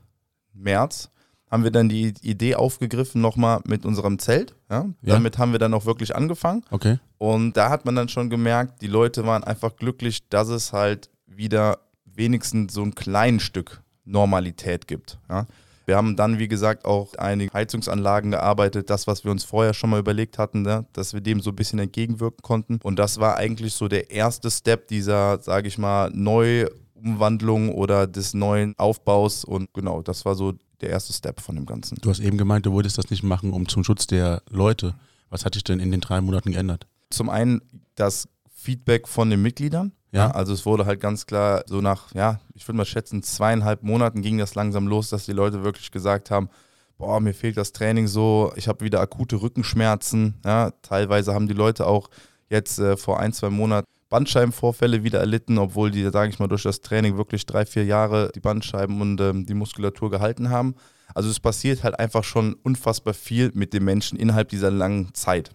März, 0.54 1.10
haben 1.50 1.64
wir 1.64 1.72
dann 1.72 1.90
die 1.90 2.14
Idee 2.22 2.56
aufgegriffen 2.56 3.22
nochmal 3.22 3.62
mit 3.66 3.86
unserem 3.86 4.18
Zelt. 4.20 4.56
Ja? 4.70 4.86
Ja. 5.02 5.14
Damit 5.14 5.38
haben 5.38 5.52
wir 5.52 5.60
dann 5.60 5.74
auch 5.74 5.86
wirklich 5.86 6.16
angefangen. 6.16 6.64
Okay. 6.72 7.00
Und 7.18 7.58
da 7.58 7.70
hat 7.70 7.86
man 7.86 7.96
dann 7.96 8.10
schon 8.10 8.30
gemerkt, 8.30 8.82
die 8.82 8.88
Leute 8.88 9.26
waren 9.26 9.44
einfach 9.44 9.76
glücklich, 9.76 10.28
dass 10.30 10.48
es 10.50 10.74
halt 10.74 11.10
wieder 11.26 11.80
wenigstens 12.16 12.74
so 12.74 12.84
ein 12.84 12.96
kleines 12.96 13.44
Stück 13.44 13.82
Normalität 14.06 14.88
gibt. 14.88 15.20
Ja. 15.30 15.46
Wir 15.86 15.98
haben 15.98 16.16
dann, 16.16 16.40
wie 16.40 16.48
gesagt, 16.48 16.86
auch 16.86 17.14
einige 17.16 17.52
Heizungsanlagen 17.54 18.32
gearbeitet, 18.32 18.90
das, 18.90 19.06
was 19.06 19.26
wir 19.26 19.32
uns 19.32 19.44
vorher 19.44 19.74
schon 19.74 19.90
mal 19.90 20.00
überlegt 20.00 20.38
hatten, 20.38 20.62
ne, 20.62 20.86
dass 20.94 21.14
wir 21.14 21.22
dem 21.22 21.42
so 21.42 21.50
ein 21.50 21.56
bisschen 21.56 21.80
entgegenwirken 21.80 22.42
konnten. 22.42 22.80
Und 22.84 23.00
das 23.00 23.20
war 23.20 23.36
eigentlich 23.36 23.74
so 23.74 23.88
der 23.88 24.10
erste 24.12 24.50
Step 24.50 24.88
dieser, 24.88 25.42
sage 25.42 25.68
ich 25.68 25.78
mal, 25.78 26.10
Neuumwandlung 26.14 27.74
oder 27.74 28.08
des 28.08 28.34
neuen 28.34 28.78
Aufbaus. 28.78 29.44
Und 29.44 29.74
genau, 29.74 30.02
das 30.02 30.24
war 30.24 30.36
so 30.36 30.54
der 30.80 30.90
erste 30.90 31.12
Step 31.12 31.42
von 31.42 31.56
dem 31.56 31.66
Ganzen. 31.66 31.98
Du 32.02 32.10
hast 32.10 32.20
eben 32.20 32.38
gemeint, 32.38 32.66
du 32.66 32.72
wolltest 32.72 32.98
das 32.98 33.10
nicht 33.10 33.24
machen, 33.24 33.52
um 33.52 33.68
zum 33.68 33.84
Schutz 33.84 34.08
der 34.08 34.42
Leute. 34.50 34.96
Was 35.30 35.44
hat 35.44 35.56
sich 35.56 35.64
denn 35.64 35.80
in 35.80 35.92
den 35.92 36.00
drei 36.00 36.22
Monaten 36.22 36.52
geändert? 36.52 36.88
Zum 37.10 37.30
einen 37.30 37.62
das 37.96 38.30
Feedback 38.54 39.08
von 39.08 39.30
den 39.30 39.42
Mitgliedern. 39.42 39.92
Ja. 40.14 40.32
Also 40.32 40.54
es 40.54 40.66
wurde 40.66 40.86
halt 40.86 41.00
ganz 41.00 41.26
klar 41.26 41.64
so 41.66 41.82
nach, 41.82 42.14
ja, 42.14 42.40
ich 42.54 42.68
würde 42.68 42.78
mal 42.78 42.86
schätzen, 42.86 43.24
zweieinhalb 43.24 43.84
Monaten 43.84 44.22
ging 44.22 44.38
das 44.38 44.56
langsam 44.56 44.88
los, 44.88 45.10
dass 45.10 45.26
die 45.26 45.32
Leute 45.34 45.64
wirklich 45.64 45.92
gesagt 45.92 46.30
haben, 46.30 46.50
boah, 46.98 47.20
mir 47.20 47.34
fehlt 47.34 47.58
das 47.58 47.74
Training 47.74 48.08
so, 48.08 48.54
ich 48.56 48.68
habe 48.68 48.86
wieder 48.86 49.02
akute 49.02 49.42
Rückenschmerzen. 49.42 50.36
Ja, 50.46 50.72
teilweise 50.84 51.34
haben 51.34 51.48
die 51.48 51.56
Leute 51.56 51.88
auch 51.88 52.10
jetzt 52.50 52.78
äh, 52.80 52.96
vor 52.96 53.20
ein, 53.20 53.34
zwei 53.34 53.50
Monaten 53.50 53.88
Bandscheibenvorfälle 54.10 55.04
wieder 55.04 55.20
erlitten, 55.20 55.58
obwohl 55.58 55.90
die, 55.90 56.08
sage 56.12 56.30
ich 56.30 56.38
mal, 56.38 56.48
durch 56.48 56.62
das 56.62 56.82
Training 56.82 57.18
wirklich 57.18 57.48
drei, 57.48 57.66
vier 57.66 57.84
Jahre 57.84 58.32
die 58.36 58.40
Bandscheiben 58.40 59.02
und 59.02 59.20
ähm, 59.20 59.48
die 59.48 59.56
Muskulatur 59.56 60.12
gehalten 60.12 60.52
haben. 60.52 60.76
Also 61.16 61.32
es 61.32 61.40
passiert 61.40 61.84
halt 61.84 61.98
einfach 61.98 62.24
schon 62.24 62.54
unfassbar 62.54 63.16
viel 63.16 63.50
mit 63.56 63.74
den 63.74 63.84
Menschen 63.84 64.20
innerhalb 64.20 64.50
dieser 64.50 64.70
langen 64.70 65.16
Zeit. 65.16 65.50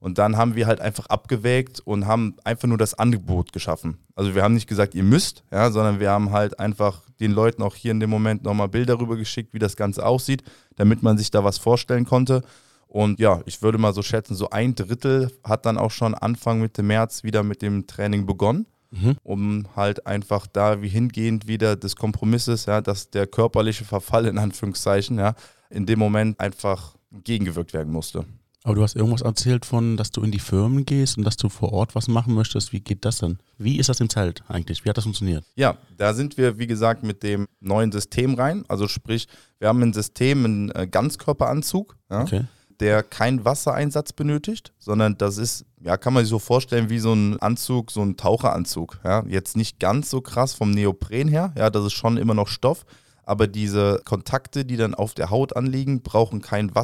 Und 0.00 0.18
dann 0.18 0.36
haben 0.36 0.54
wir 0.54 0.66
halt 0.66 0.80
einfach 0.80 1.06
abgewägt 1.06 1.80
und 1.80 2.06
haben 2.06 2.36
einfach 2.44 2.68
nur 2.68 2.76
das 2.78 2.94
Angebot 2.94 3.52
geschaffen. 3.52 3.98
Also 4.14 4.34
wir 4.34 4.42
haben 4.42 4.54
nicht 4.54 4.68
gesagt, 4.68 4.94
ihr 4.94 5.02
müsst, 5.02 5.44
ja, 5.50 5.70
sondern 5.70 5.98
wir 5.98 6.10
haben 6.10 6.30
halt 6.30 6.58
einfach 6.60 7.02
den 7.20 7.32
Leuten 7.32 7.62
auch 7.62 7.74
hier 7.74 7.90
in 7.90 8.00
dem 8.00 8.10
Moment 8.10 8.42
nochmal 8.44 8.68
Bilder 8.68 8.98
rüber 8.98 9.16
geschickt, 9.16 9.54
wie 9.54 9.58
das 9.58 9.76
Ganze 9.76 10.04
aussieht, 10.04 10.42
damit 10.76 11.02
man 11.02 11.16
sich 11.16 11.30
da 11.30 11.42
was 11.42 11.58
vorstellen 11.58 12.04
konnte. 12.04 12.42
Und 12.86 13.18
ja, 13.18 13.40
ich 13.46 13.62
würde 13.62 13.78
mal 13.78 13.94
so 13.94 14.02
schätzen, 14.02 14.34
so 14.34 14.50
ein 14.50 14.74
Drittel 14.74 15.32
hat 15.42 15.66
dann 15.66 15.78
auch 15.78 15.90
schon 15.90 16.14
Anfang 16.14 16.60
Mitte 16.60 16.82
März 16.82 17.24
wieder 17.24 17.42
mit 17.42 17.62
dem 17.62 17.86
Training 17.86 18.26
begonnen, 18.26 18.66
Mhm. 18.90 19.16
um 19.24 19.66
halt 19.74 20.06
einfach 20.06 20.46
da 20.46 20.80
wie 20.80 20.88
hingehend 20.88 21.48
wieder 21.48 21.74
des 21.74 21.96
Kompromisses, 21.96 22.66
ja, 22.66 22.80
dass 22.80 23.10
der 23.10 23.26
körperliche 23.26 23.84
Verfall 23.84 24.26
in 24.26 24.38
Anführungszeichen, 24.38 25.18
ja, 25.18 25.34
in 25.70 25.86
dem 25.86 25.98
Moment 25.98 26.38
einfach 26.38 26.94
gegengewirkt 27.10 27.72
werden 27.72 27.92
musste. 27.92 28.24
Aber 28.66 28.76
du 28.76 28.82
hast 28.82 28.96
irgendwas 28.96 29.20
erzählt 29.20 29.66
von, 29.66 29.98
dass 29.98 30.10
du 30.10 30.22
in 30.22 30.30
die 30.30 30.38
Firmen 30.38 30.86
gehst 30.86 31.18
und 31.18 31.24
dass 31.24 31.36
du 31.36 31.50
vor 31.50 31.72
Ort 31.74 31.94
was 31.94 32.08
machen 32.08 32.34
möchtest. 32.34 32.72
Wie 32.72 32.80
geht 32.80 33.04
das 33.04 33.18
dann? 33.18 33.38
Wie 33.58 33.76
ist 33.78 33.90
das 33.90 34.00
im 34.00 34.08
Zelt 34.08 34.42
eigentlich? 34.48 34.84
Wie 34.84 34.88
hat 34.88 34.96
das 34.96 35.04
funktioniert? 35.04 35.44
Ja, 35.54 35.76
da 35.98 36.14
sind 36.14 36.38
wir, 36.38 36.58
wie 36.58 36.66
gesagt, 36.66 37.02
mit 37.02 37.22
dem 37.22 37.46
neuen 37.60 37.92
System 37.92 38.34
rein. 38.34 38.64
Also 38.68 38.88
sprich, 38.88 39.28
wir 39.58 39.68
haben 39.68 39.82
ein 39.82 39.92
System, 39.92 40.44
einen 40.46 40.70
äh, 40.70 40.86
Ganzkörperanzug, 40.90 41.94
ja, 42.10 42.22
Okay. 42.22 42.44
der 42.80 43.02
keinen 43.02 43.44
Wassereinsatz 43.44 44.14
benötigt, 44.14 44.72
sondern 44.78 45.18
das 45.18 45.36
ist, 45.36 45.66
ja, 45.82 45.98
kann 45.98 46.14
man 46.14 46.24
sich 46.24 46.30
so 46.30 46.38
vorstellen 46.38 46.88
wie 46.88 47.00
so 47.00 47.12
ein 47.12 47.38
Anzug, 47.40 47.90
so 47.90 48.00
ein 48.00 48.16
Taucheranzug. 48.16 48.98
Ja. 49.04 49.24
Jetzt 49.28 49.58
nicht 49.58 49.78
ganz 49.78 50.08
so 50.08 50.22
krass 50.22 50.54
vom 50.54 50.70
Neopren 50.70 51.28
her, 51.28 51.52
ja, 51.54 51.68
das 51.68 51.84
ist 51.84 51.92
schon 51.92 52.16
immer 52.16 52.32
noch 52.32 52.48
Stoff, 52.48 52.86
aber 53.24 53.46
diese 53.46 54.00
Kontakte, 54.06 54.64
die 54.64 54.78
dann 54.78 54.94
auf 54.94 55.12
der 55.12 55.28
Haut 55.28 55.54
anliegen, 55.54 56.00
brauchen 56.00 56.40
kein 56.40 56.74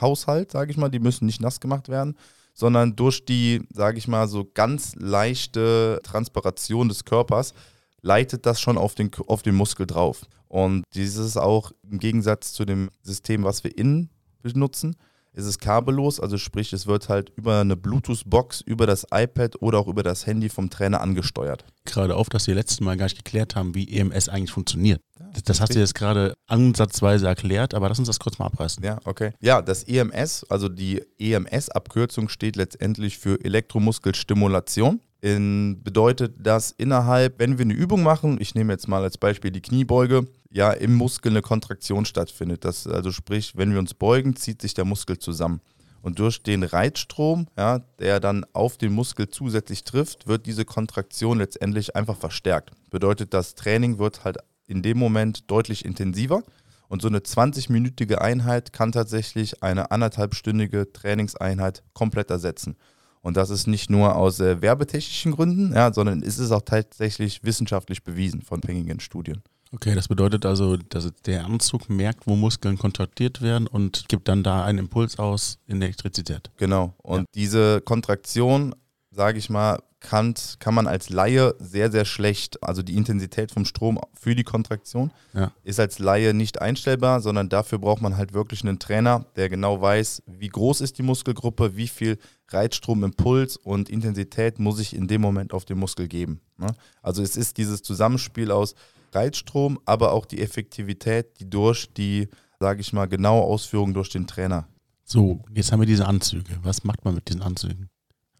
Wasserhaushalt, 0.00 0.52
sage 0.52 0.70
ich 0.70 0.76
mal, 0.76 0.88
die 0.88 1.00
müssen 1.00 1.26
nicht 1.26 1.40
nass 1.40 1.60
gemacht 1.60 1.88
werden 1.88 2.16
sondern 2.58 2.96
durch 2.96 3.24
die, 3.24 3.62
sage 3.72 3.98
ich 3.98 4.08
mal, 4.08 4.26
so 4.26 4.44
ganz 4.52 4.96
leichte 4.96 6.00
Transpiration 6.02 6.88
des 6.88 7.04
Körpers 7.04 7.54
leitet 8.02 8.46
das 8.46 8.60
schon 8.60 8.76
auf 8.76 8.96
den, 8.96 9.12
auf 9.28 9.42
den 9.42 9.54
Muskel 9.54 9.86
drauf. 9.86 10.26
Und 10.48 10.82
dieses 10.92 11.24
ist 11.24 11.36
auch 11.36 11.70
im 11.88 12.00
Gegensatz 12.00 12.52
zu 12.54 12.64
dem 12.64 12.90
System, 13.00 13.44
was 13.44 13.62
wir 13.62 13.78
innen 13.78 14.10
benutzen, 14.42 14.96
ist 15.32 15.46
es 15.46 15.58
kabellos, 15.58 16.20
also 16.20 16.38
sprich, 16.38 16.72
es 16.72 16.86
wird 16.86 17.08
halt 17.08 17.30
über 17.36 17.60
eine 17.60 17.76
Bluetooth-Box, 17.76 18.62
über 18.62 18.86
das 18.86 19.06
iPad 19.12 19.60
oder 19.62 19.78
auch 19.78 19.86
über 19.86 20.02
das 20.02 20.26
Handy 20.26 20.48
vom 20.48 20.70
Trainer 20.70 21.00
angesteuert. 21.00 21.64
Gerade 21.84 22.16
auf, 22.16 22.28
dass 22.28 22.46
wir 22.46 22.54
letzten 22.54 22.84
Mal 22.84 22.96
gar 22.96 23.06
nicht 23.06 23.22
geklärt 23.22 23.54
haben, 23.54 23.74
wie 23.74 23.88
EMS 23.88 24.28
eigentlich 24.28 24.52
funktioniert. 24.52 25.00
Das, 25.34 25.42
das 25.42 25.60
hast 25.60 25.74
du 25.74 25.78
jetzt 25.78 25.94
gerade 25.94 26.34
ansatzweise 26.46 27.26
erklärt, 27.26 27.74
aber 27.74 27.88
lass 27.88 27.98
uns 27.98 28.08
das 28.08 28.18
kurz 28.18 28.38
mal 28.38 28.46
abreißen. 28.46 28.82
Ja, 28.82 28.98
okay. 29.04 29.32
Ja, 29.40 29.62
das 29.62 29.84
EMS, 29.84 30.44
also 30.48 30.68
die 30.68 31.02
EMS-Abkürzung 31.18 32.28
steht 32.28 32.56
letztendlich 32.56 33.18
für 33.18 33.42
Elektromuskelstimulation. 33.44 35.00
in, 35.20 35.82
bedeutet 35.82 36.34
das 36.38 36.70
innerhalb, 36.70 37.38
wenn 37.38 37.58
wir 37.58 37.64
eine 37.64 37.74
Übung 37.74 38.02
machen, 38.02 38.38
ich 38.40 38.54
nehme 38.54 38.72
jetzt 38.72 38.88
mal 38.88 39.02
als 39.02 39.18
Beispiel 39.18 39.50
die 39.50 39.60
Kniebeuge, 39.60 40.26
ja, 40.50 40.72
im 40.72 40.94
Muskel 40.94 41.32
eine 41.32 41.42
Kontraktion 41.42 42.04
stattfindet. 42.04 42.64
Das, 42.64 42.86
also 42.86 43.12
sprich, 43.12 43.56
wenn 43.56 43.72
wir 43.72 43.78
uns 43.78 43.94
beugen, 43.94 44.36
zieht 44.36 44.62
sich 44.62 44.74
der 44.74 44.84
Muskel 44.84 45.18
zusammen. 45.18 45.60
Und 46.00 46.20
durch 46.20 46.42
den 46.42 46.62
Reizstrom, 46.62 47.48
ja, 47.56 47.80
der 47.98 48.20
dann 48.20 48.46
auf 48.52 48.78
den 48.78 48.92
Muskel 48.92 49.28
zusätzlich 49.28 49.84
trifft, 49.84 50.26
wird 50.26 50.46
diese 50.46 50.64
Kontraktion 50.64 51.38
letztendlich 51.38 51.96
einfach 51.96 52.16
verstärkt. 52.16 52.70
Bedeutet, 52.90 53.34
das 53.34 53.54
Training 53.54 53.98
wird 53.98 54.24
halt 54.24 54.38
in 54.66 54.82
dem 54.82 54.98
Moment 54.98 55.50
deutlich 55.50 55.84
intensiver. 55.84 56.42
Und 56.88 57.02
so 57.02 57.08
eine 57.08 57.18
20-minütige 57.18 58.16
Einheit 58.16 58.72
kann 58.72 58.92
tatsächlich 58.92 59.62
eine 59.62 59.90
anderthalbstündige 59.90 60.90
Trainingseinheit 60.92 61.82
komplett 61.92 62.30
ersetzen. 62.30 62.76
Und 63.20 63.36
das 63.36 63.50
ist 63.50 63.66
nicht 63.66 63.90
nur 63.90 64.16
aus 64.16 64.40
äh, 64.40 64.62
werbetechnischen 64.62 65.32
Gründen, 65.32 65.74
ja, 65.74 65.92
sondern 65.92 66.22
ist 66.22 66.38
es 66.38 66.50
auch 66.50 66.62
tatsächlich 66.62 67.44
wissenschaftlich 67.44 68.04
bewiesen 68.04 68.40
von 68.40 68.60
gängigen 68.60 69.00
Studien. 69.00 69.42
Okay, 69.72 69.94
das 69.94 70.08
bedeutet 70.08 70.46
also, 70.46 70.76
dass 70.76 71.12
der 71.26 71.44
Anzug 71.44 71.90
merkt, 71.90 72.26
wo 72.26 72.36
Muskeln 72.36 72.78
kontraktiert 72.78 73.42
werden 73.42 73.66
und 73.66 74.08
gibt 74.08 74.28
dann 74.28 74.42
da 74.42 74.64
einen 74.64 74.78
Impuls 74.78 75.18
aus 75.18 75.58
in 75.66 75.82
Elektrizität. 75.82 76.50
Genau. 76.56 76.94
Und 76.98 77.20
ja. 77.20 77.24
diese 77.34 77.80
Kontraktion, 77.82 78.74
sage 79.10 79.38
ich 79.38 79.50
mal, 79.50 79.78
kann, 80.00 80.34
kann 80.60 80.74
man 80.74 80.86
als 80.86 81.10
Laie 81.10 81.54
sehr, 81.58 81.90
sehr 81.90 82.04
schlecht, 82.04 82.62
also 82.62 82.82
die 82.82 82.96
Intensität 82.96 83.50
vom 83.50 83.64
Strom 83.64 83.98
für 84.14 84.34
die 84.34 84.44
Kontraktion 84.44 85.10
ja. 85.34 85.50
ist 85.64 85.80
als 85.80 85.98
Laie 85.98 86.34
nicht 86.34 86.60
einstellbar, 86.62 87.20
sondern 87.20 87.48
dafür 87.48 87.78
braucht 87.78 88.00
man 88.00 88.16
halt 88.16 88.32
wirklich 88.32 88.62
einen 88.62 88.78
Trainer, 88.78 89.26
der 89.36 89.48
genau 89.48 89.80
weiß, 89.80 90.22
wie 90.26 90.48
groß 90.48 90.82
ist 90.82 90.98
die 90.98 91.02
Muskelgruppe, 91.02 91.76
wie 91.76 91.88
viel 91.88 92.18
Reizstrom, 92.48 93.02
Impuls 93.02 93.56
und 93.56 93.90
Intensität 93.90 94.58
muss 94.58 94.78
ich 94.78 94.94
in 94.94 95.08
dem 95.08 95.20
Moment 95.20 95.52
auf 95.52 95.64
den 95.64 95.78
Muskel 95.78 96.06
geben. 96.06 96.40
Ne? 96.56 96.68
Also 97.02 97.22
es 97.22 97.36
ist 97.36 97.56
dieses 97.58 97.82
Zusammenspiel 97.82 98.52
aus 98.52 98.74
Reizstrom, 99.12 99.78
aber 99.84 100.12
auch 100.12 100.26
die 100.26 100.40
Effektivität, 100.40 101.40
die 101.40 101.48
durch 101.48 101.92
die, 101.94 102.28
sage 102.60 102.80
ich 102.80 102.92
mal, 102.92 103.06
genaue 103.06 103.42
Ausführung 103.42 103.94
durch 103.94 104.10
den 104.10 104.26
Trainer. 104.26 104.68
So, 105.04 105.42
jetzt 105.54 105.72
haben 105.72 105.80
wir 105.80 105.86
diese 105.86 106.06
Anzüge. 106.06 106.58
Was 106.62 106.84
macht 106.84 107.04
man 107.04 107.14
mit 107.14 107.28
diesen 107.28 107.42
Anzügen? 107.42 107.88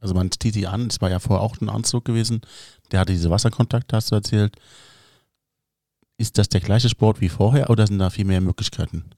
Also 0.00 0.14
man 0.14 0.30
zieht 0.30 0.54
die 0.54 0.66
an, 0.66 0.86
es 0.86 1.00
war 1.00 1.10
ja 1.10 1.18
vorher 1.18 1.42
auch 1.42 1.60
ein 1.60 1.68
Anzug 1.68 2.04
gewesen, 2.04 2.40
der 2.92 3.00
hatte 3.00 3.12
diese 3.12 3.30
Wasserkontakte, 3.30 3.96
hast 3.96 4.10
du 4.10 4.14
erzählt. 4.14 4.56
Ist 6.18 6.38
das 6.38 6.48
der 6.48 6.60
gleiche 6.60 6.88
Sport 6.88 7.20
wie 7.20 7.28
vorher 7.28 7.70
oder 7.70 7.86
sind 7.86 7.98
da 7.98 8.10
viel 8.10 8.24
mehr 8.24 8.40
Möglichkeiten? 8.40 9.10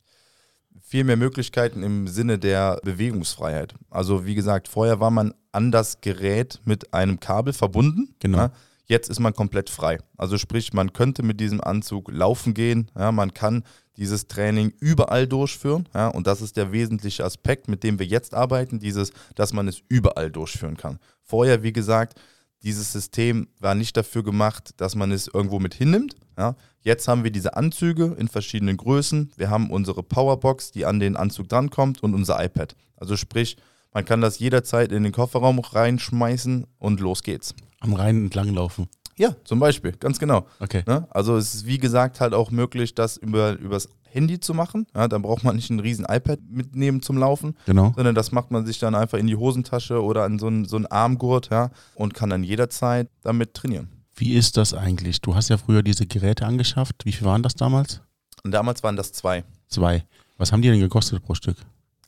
Viel 0.80 1.04
mehr 1.04 1.16
Möglichkeiten 1.16 1.82
im 1.82 2.08
Sinne 2.08 2.38
der 2.38 2.80
Bewegungsfreiheit. 2.82 3.74
Also 3.90 4.26
wie 4.26 4.34
gesagt, 4.34 4.68
vorher 4.68 5.00
war 5.00 5.10
man 5.10 5.34
an 5.52 5.70
das 5.70 6.00
Gerät 6.00 6.60
mit 6.64 6.92
einem 6.92 7.20
Kabel 7.20 7.52
verbunden. 7.52 8.14
Genau. 8.18 8.38
Ja, 8.38 8.52
jetzt 8.90 9.08
ist 9.08 9.20
man 9.20 9.32
komplett 9.32 9.70
frei. 9.70 9.98
Also 10.18 10.36
sprich, 10.36 10.72
man 10.72 10.92
könnte 10.92 11.22
mit 11.22 11.40
diesem 11.40 11.60
Anzug 11.60 12.10
laufen 12.12 12.52
gehen, 12.52 12.90
ja, 12.98 13.12
man 13.12 13.32
kann 13.32 13.64
dieses 13.96 14.28
Training 14.28 14.72
überall 14.80 15.26
durchführen. 15.26 15.88
Ja, 15.94 16.08
und 16.08 16.26
das 16.26 16.42
ist 16.42 16.56
der 16.56 16.72
wesentliche 16.72 17.24
Aspekt, 17.24 17.68
mit 17.68 17.82
dem 17.84 17.98
wir 17.98 18.06
jetzt 18.06 18.34
arbeiten, 18.34 18.78
dieses, 18.78 19.12
dass 19.34 19.52
man 19.52 19.68
es 19.68 19.82
überall 19.88 20.30
durchführen 20.30 20.76
kann. 20.76 20.98
Vorher, 21.22 21.62
wie 21.62 21.72
gesagt, 21.72 22.18
dieses 22.62 22.92
System 22.92 23.48
war 23.58 23.74
nicht 23.74 23.96
dafür 23.96 24.22
gemacht, 24.22 24.72
dass 24.76 24.94
man 24.94 25.12
es 25.12 25.28
irgendwo 25.28 25.58
mit 25.58 25.74
hinnimmt. 25.74 26.16
Ja. 26.36 26.56
Jetzt 26.82 27.08
haben 27.08 27.24
wir 27.24 27.30
diese 27.30 27.56
Anzüge 27.56 28.16
in 28.18 28.28
verschiedenen 28.28 28.76
Größen. 28.76 29.32
Wir 29.36 29.50
haben 29.50 29.70
unsere 29.70 30.02
Powerbox, 30.02 30.70
die 30.72 30.84
an 30.84 31.00
den 31.00 31.16
Anzug 31.16 31.48
drankommt 31.48 32.02
und 32.02 32.14
unser 32.14 32.42
iPad. 32.42 32.76
Also 32.96 33.16
sprich, 33.16 33.56
man 33.92 34.04
kann 34.04 34.20
das 34.20 34.38
jederzeit 34.38 34.92
in 34.92 35.02
den 35.02 35.12
Kofferraum 35.12 35.58
reinschmeißen 35.58 36.66
und 36.78 37.00
los 37.00 37.22
geht's. 37.22 37.54
Am 37.80 37.94
Rhein 37.94 38.16
entlang 38.16 38.54
laufen. 38.54 38.88
Ja, 39.16 39.34
zum 39.44 39.58
Beispiel, 39.58 39.92
ganz 39.92 40.18
genau. 40.18 40.46
Okay. 40.60 40.82
Ne? 40.86 41.06
Also 41.10 41.36
es 41.36 41.54
ist 41.54 41.66
wie 41.66 41.78
gesagt 41.78 42.20
halt 42.20 42.32
auch 42.32 42.50
möglich, 42.50 42.94
das 42.94 43.16
über 43.16 43.58
übers 43.58 43.88
Handy 44.10 44.40
zu 44.40 44.54
machen. 44.54 44.86
Ja, 44.94 45.08
dann 45.08 45.22
braucht 45.22 45.44
man 45.44 45.56
nicht 45.56 45.70
ein 45.70 45.80
riesen 45.80 46.04
iPad 46.08 46.40
mitnehmen 46.48 47.02
zum 47.02 47.18
Laufen, 47.18 47.54
genau. 47.66 47.92
sondern 47.94 48.14
das 48.14 48.32
macht 48.32 48.50
man 48.50 48.66
sich 48.66 48.78
dann 48.78 48.94
einfach 48.94 49.18
in 49.18 49.26
die 49.26 49.36
Hosentasche 49.36 50.02
oder 50.02 50.24
an 50.24 50.38
so 50.38 50.46
einen, 50.46 50.64
so 50.64 50.76
einen 50.76 50.86
Armgurt 50.86 51.50
ja, 51.50 51.70
und 51.94 52.14
kann 52.14 52.30
dann 52.30 52.44
jederzeit 52.44 53.08
damit 53.22 53.54
trainieren. 53.54 53.88
Wie 54.16 54.34
ist 54.34 54.56
das 54.56 54.74
eigentlich? 54.74 55.20
Du 55.20 55.34
hast 55.34 55.48
ja 55.48 55.56
früher 55.56 55.82
diese 55.82 56.06
Geräte 56.06 56.44
angeschafft. 56.44 57.04
Wie 57.04 57.12
viel 57.12 57.26
waren 57.26 57.42
das 57.42 57.54
damals? 57.54 58.00
Und 58.42 58.52
damals 58.52 58.82
waren 58.82 58.96
das 58.96 59.12
zwei. 59.12 59.44
Zwei. 59.68 60.04
Was 60.38 60.52
haben 60.52 60.62
die 60.62 60.68
denn 60.68 60.80
gekostet 60.80 61.22
pro 61.22 61.34
Stück? 61.34 61.56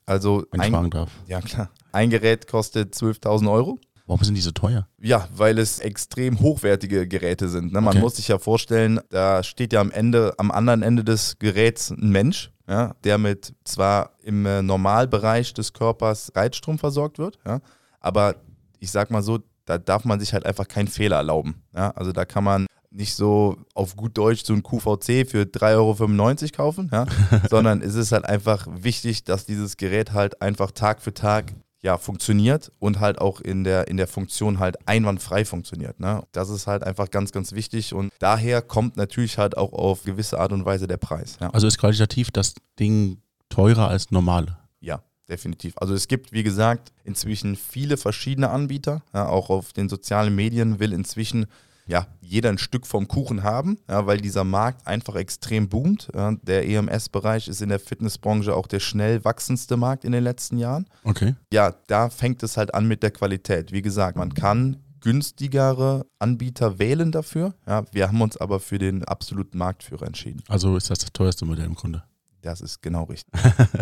Also 0.07 0.45
Wenn 0.51 0.61
ich 0.61 0.67
ein, 0.67 0.73
fragen 0.73 0.91
darf. 0.91 1.11
Ja 1.27 1.41
klar. 1.41 1.71
Ein 1.93 2.11
Gerät 2.11 2.47
kostet 2.49 2.95
12.000 2.95 3.51
Euro. 3.53 3.79
Warum 4.07 4.25
sind 4.25 4.35
die 4.35 4.41
so 4.41 4.51
teuer? 4.51 4.89
Ja, 5.01 5.29
weil 5.35 5.59
es 5.59 5.79
extrem 5.79 6.41
hochwertige 6.41 7.07
Geräte 7.07 7.49
sind. 7.49 7.73
Ne? 7.73 7.81
Man 7.81 7.93
Okay. 7.95 8.01
muss 8.01 8.17
sich 8.17 8.29
ja 8.29 8.39
vorstellen, 8.39 9.01
da 9.11 9.43
steht 9.43 9.73
ja 9.73 9.81
am 9.81 9.91
Ende, 9.93 10.35
am 10.39 10.51
anderen 10.51 10.83
Ende 10.83 11.05
des 11.05 11.39
Geräts 11.39 11.91
ein 11.91 12.11
Mensch, 12.11 12.51
ja, 12.69 12.95
der 13.05 13.19
mit 13.19 13.55
zwar 13.65 14.11
im 14.23 14.45
äh, 14.45 14.61
Normalbereich 14.63 15.55
des 15.55 15.73
Körpers 15.73 16.33
Reizstrom 16.35 16.79
versorgt 16.79 17.19
wird, 17.19 17.39
ja, 17.47 17.61
aber 18.01 18.35
ich 18.81 18.91
sag 18.91 19.11
mal 19.13 19.23
so, 19.23 19.39
da 19.67 19.79
darf 19.79 20.05
man 20.05 20.19
sich 20.19 20.33
halt 20.33 20.45
einfach 20.47 20.67
keinen 20.67 20.89
Fehler 20.89 21.17
erlauben. 21.17 21.63
Ja? 21.75 21.91
Also 21.93 22.11
da 22.13 22.25
kann 22.25 22.43
man 22.43 22.67
nicht 22.93 23.15
so 23.15 23.57
auf 23.75 23.97
gut 23.97 24.17
Deutsch 24.19 24.45
so 24.45 24.53
ein 24.53 24.63
QVC 24.63 25.29
für 25.29 25.43
3,95 25.45 25.73
Euro 25.77 26.49
kaufen, 26.57 26.91
ja? 26.93 27.07
sondern 27.51 27.83
es 27.83 27.95
ist 27.95 28.13
halt 28.13 28.25
einfach 28.25 28.67
wichtig, 28.71 29.25
dass 29.25 29.47
dieses 29.47 29.77
Gerät 29.77 30.13
halt 30.13 30.43
einfach 30.43 30.71
Tag 30.71 31.03
für 31.03 31.15
Tag 31.15 31.55
ja, 31.83 31.99
funktioniert 31.99 32.71
und 32.79 33.01
halt 33.01 33.21
auch 33.21 33.41
in 33.41 33.65
der, 33.65 33.89
in 33.89 33.97
der 33.97 34.07
Funktion 34.07 34.61
halt 34.61 34.77
einwandfrei 34.87 35.45
funktioniert. 35.45 35.99
Ne? 35.99 36.23
Das 36.31 36.49
ist 36.49 36.69
halt 36.69 36.85
einfach 36.85 37.11
ganz, 37.11 37.33
ganz 37.33 37.53
wichtig 37.53 37.93
und 37.93 38.13
daher 38.21 38.63
kommt 38.63 38.97
natürlich 38.97 39.37
halt 39.37 39.57
auch 39.57 39.73
auf 39.73 40.05
gewisse 40.05 40.39
Art 40.39 40.53
und 40.53 40.65
Weise 40.65 40.87
der 40.87 40.99
Preis. 40.99 41.39
Ja, 41.41 41.51
Also 41.51 41.67
ist 41.67 41.79
qualitativ 41.79 42.31
das 42.31 42.55
Ding 42.79 43.19
teurer 43.49 43.89
als 43.89 44.11
normale. 44.11 44.57
ja 44.81 45.03
definitiv. 45.29 45.75
Also 45.79 45.95
es 45.95 46.09
gibt, 46.09 46.33
wie 46.33 46.43
gesagt, 46.43 46.93
inzwischen 47.05 47.57
viele 47.57 47.97
verschiedene 47.97 48.51
Anbieter. 48.51 49.03
Ja, 49.15 49.29
auch 49.29 49.51
auf 49.51 49.73
den 49.73 49.89
sozialen 49.89 50.35
Medien 50.35 50.79
will 50.79 50.93
inzwischen 50.93 51.47
ja, 51.87 52.07
jeder 52.21 52.49
ein 52.49 52.59
Stück 52.59 52.87
vom 52.87 53.09
Kuchen 53.09 53.43
haben, 53.43 53.79
ja, 53.89 54.07
weil 54.07 54.21
dieser 54.21 54.45
Markt 54.45 54.87
einfach 54.87 55.17
extrem 55.17 55.69
boomt. 55.69 56.09
Ja, 56.15 56.33
der 56.43 56.67
EMS-Bereich 56.69 57.49
ist 57.49 57.61
in 57.61 57.69
der 57.69 57.81
Fitnessbranche 57.81 58.55
auch 58.55 58.67
der 58.67 58.81
schnell 58.81 59.25
wachsendste 59.25 59.77
Markt 59.77 60.05
in 60.05 60.13
den 60.13 60.25
letzten 60.25 60.59
Jahren. 60.59 60.87
Okay. 61.05 61.35
ja, 61.53 61.75
da 61.89 62.09
fängt 62.09 62.43
es 62.43 62.57
halt 62.57 62.75
an 62.75 62.87
mit 62.87 63.03
der 63.03 63.11
Qualität. 63.11 63.73
Wie 63.73 63.83
gesagt, 63.83 64.17
man 64.17 64.35
kann 64.35 64.79
günstigere 65.01 66.07
Anbieter 66.19 66.79
wählen 66.79 67.13
dafür. 67.13 67.55
Ja, 67.67 67.85
wir 67.93 68.09
haben 68.09 68.23
uns 68.23 68.37
aber 68.37 68.61
für 68.61 68.79
den 68.79 69.05
absoluten 69.05 69.59
Marktführer 69.59 70.07
entschieden. 70.07 70.43
Also 70.49 70.77
ist 70.77 70.91
das 70.91 71.01
das 71.01 71.13
teuerste 71.13 71.45
Modell 71.45 71.67
im 71.67 71.75
Grunde. 71.75 72.05
Das 72.41 72.61
ist 72.61 72.83
genau 72.83 73.05
richtig. 73.05 73.33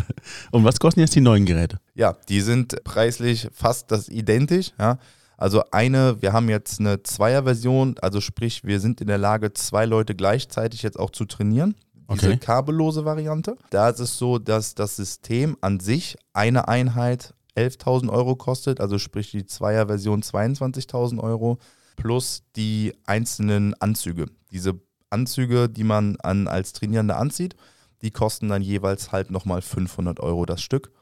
Und 0.51 0.65
was 0.65 0.79
kosten 0.79 1.01
jetzt 1.01 1.15
die 1.15 1.21
neuen 1.21 1.47
Geräte? 1.47 1.81
Ja, 1.95 2.17
die 2.29 2.41
sind 2.41 2.83
preislich 2.85 3.49
fast 3.53 3.91
das 3.91 4.09
identisch. 4.09 4.73
Ja. 4.79 4.99
Also 5.41 5.63
eine, 5.71 6.21
wir 6.21 6.35
haben 6.35 6.51
jetzt 6.51 6.81
eine 6.81 7.03
Zweier-Version, 7.03 7.97
also 8.03 8.21
sprich, 8.21 8.63
wir 8.63 8.79
sind 8.79 9.01
in 9.01 9.07
der 9.07 9.17
Lage, 9.17 9.55
zwei 9.55 9.87
Leute 9.87 10.15
gleichzeitig 10.15 10.83
jetzt 10.83 10.99
auch 10.99 11.11
zu 11.11 11.25
trainieren. 11.25 11.75
Diese 12.13 12.29
Okay. 12.29 12.37
kabellose 12.39 13.07
Variante. 13.07 13.57
Da 13.71 13.89
ist 13.89 14.01
es 14.01 14.19
so, 14.19 14.39
dass 14.39 14.75
das 14.75 14.97
System 14.97 15.57
an 15.63 15.81
sich 15.81 16.19
eine 16.35 16.69
Einheit 16.69 17.33
11.000 17.57 18.11
Euro 18.11 18.37
kostet, 18.37 18.81
also 18.81 18.99
sprich 18.99 19.31
die 19.31 19.47
Zweier-Version 19.47 20.23
22.000 20.23 21.21
Euro 21.21 21.59
plus 21.97 22.43
die 22.57 22.93
einzelnen 23.07 23.75
Anzüge. 23.81 24.27
Diese 24.53 24.79
Anzüge, 25.09 25.69
die 25.71 25.85
man 25.85 26.17
an, 26.21 26.49
als 26.49 26.75
Trainierender 26.75 27.17
anzieht, 27.17 27.57
die 28.03 28.11
kosten 28.11 28.49
dann 28.49 28.61
jeweils 28.63 29.11
halt 29.11 29.31
nochmal 29.31 29.63
500 29.63 30.21
Euro 30.21 30.45
das 30.45 30.61
Stück, 30.63 30.93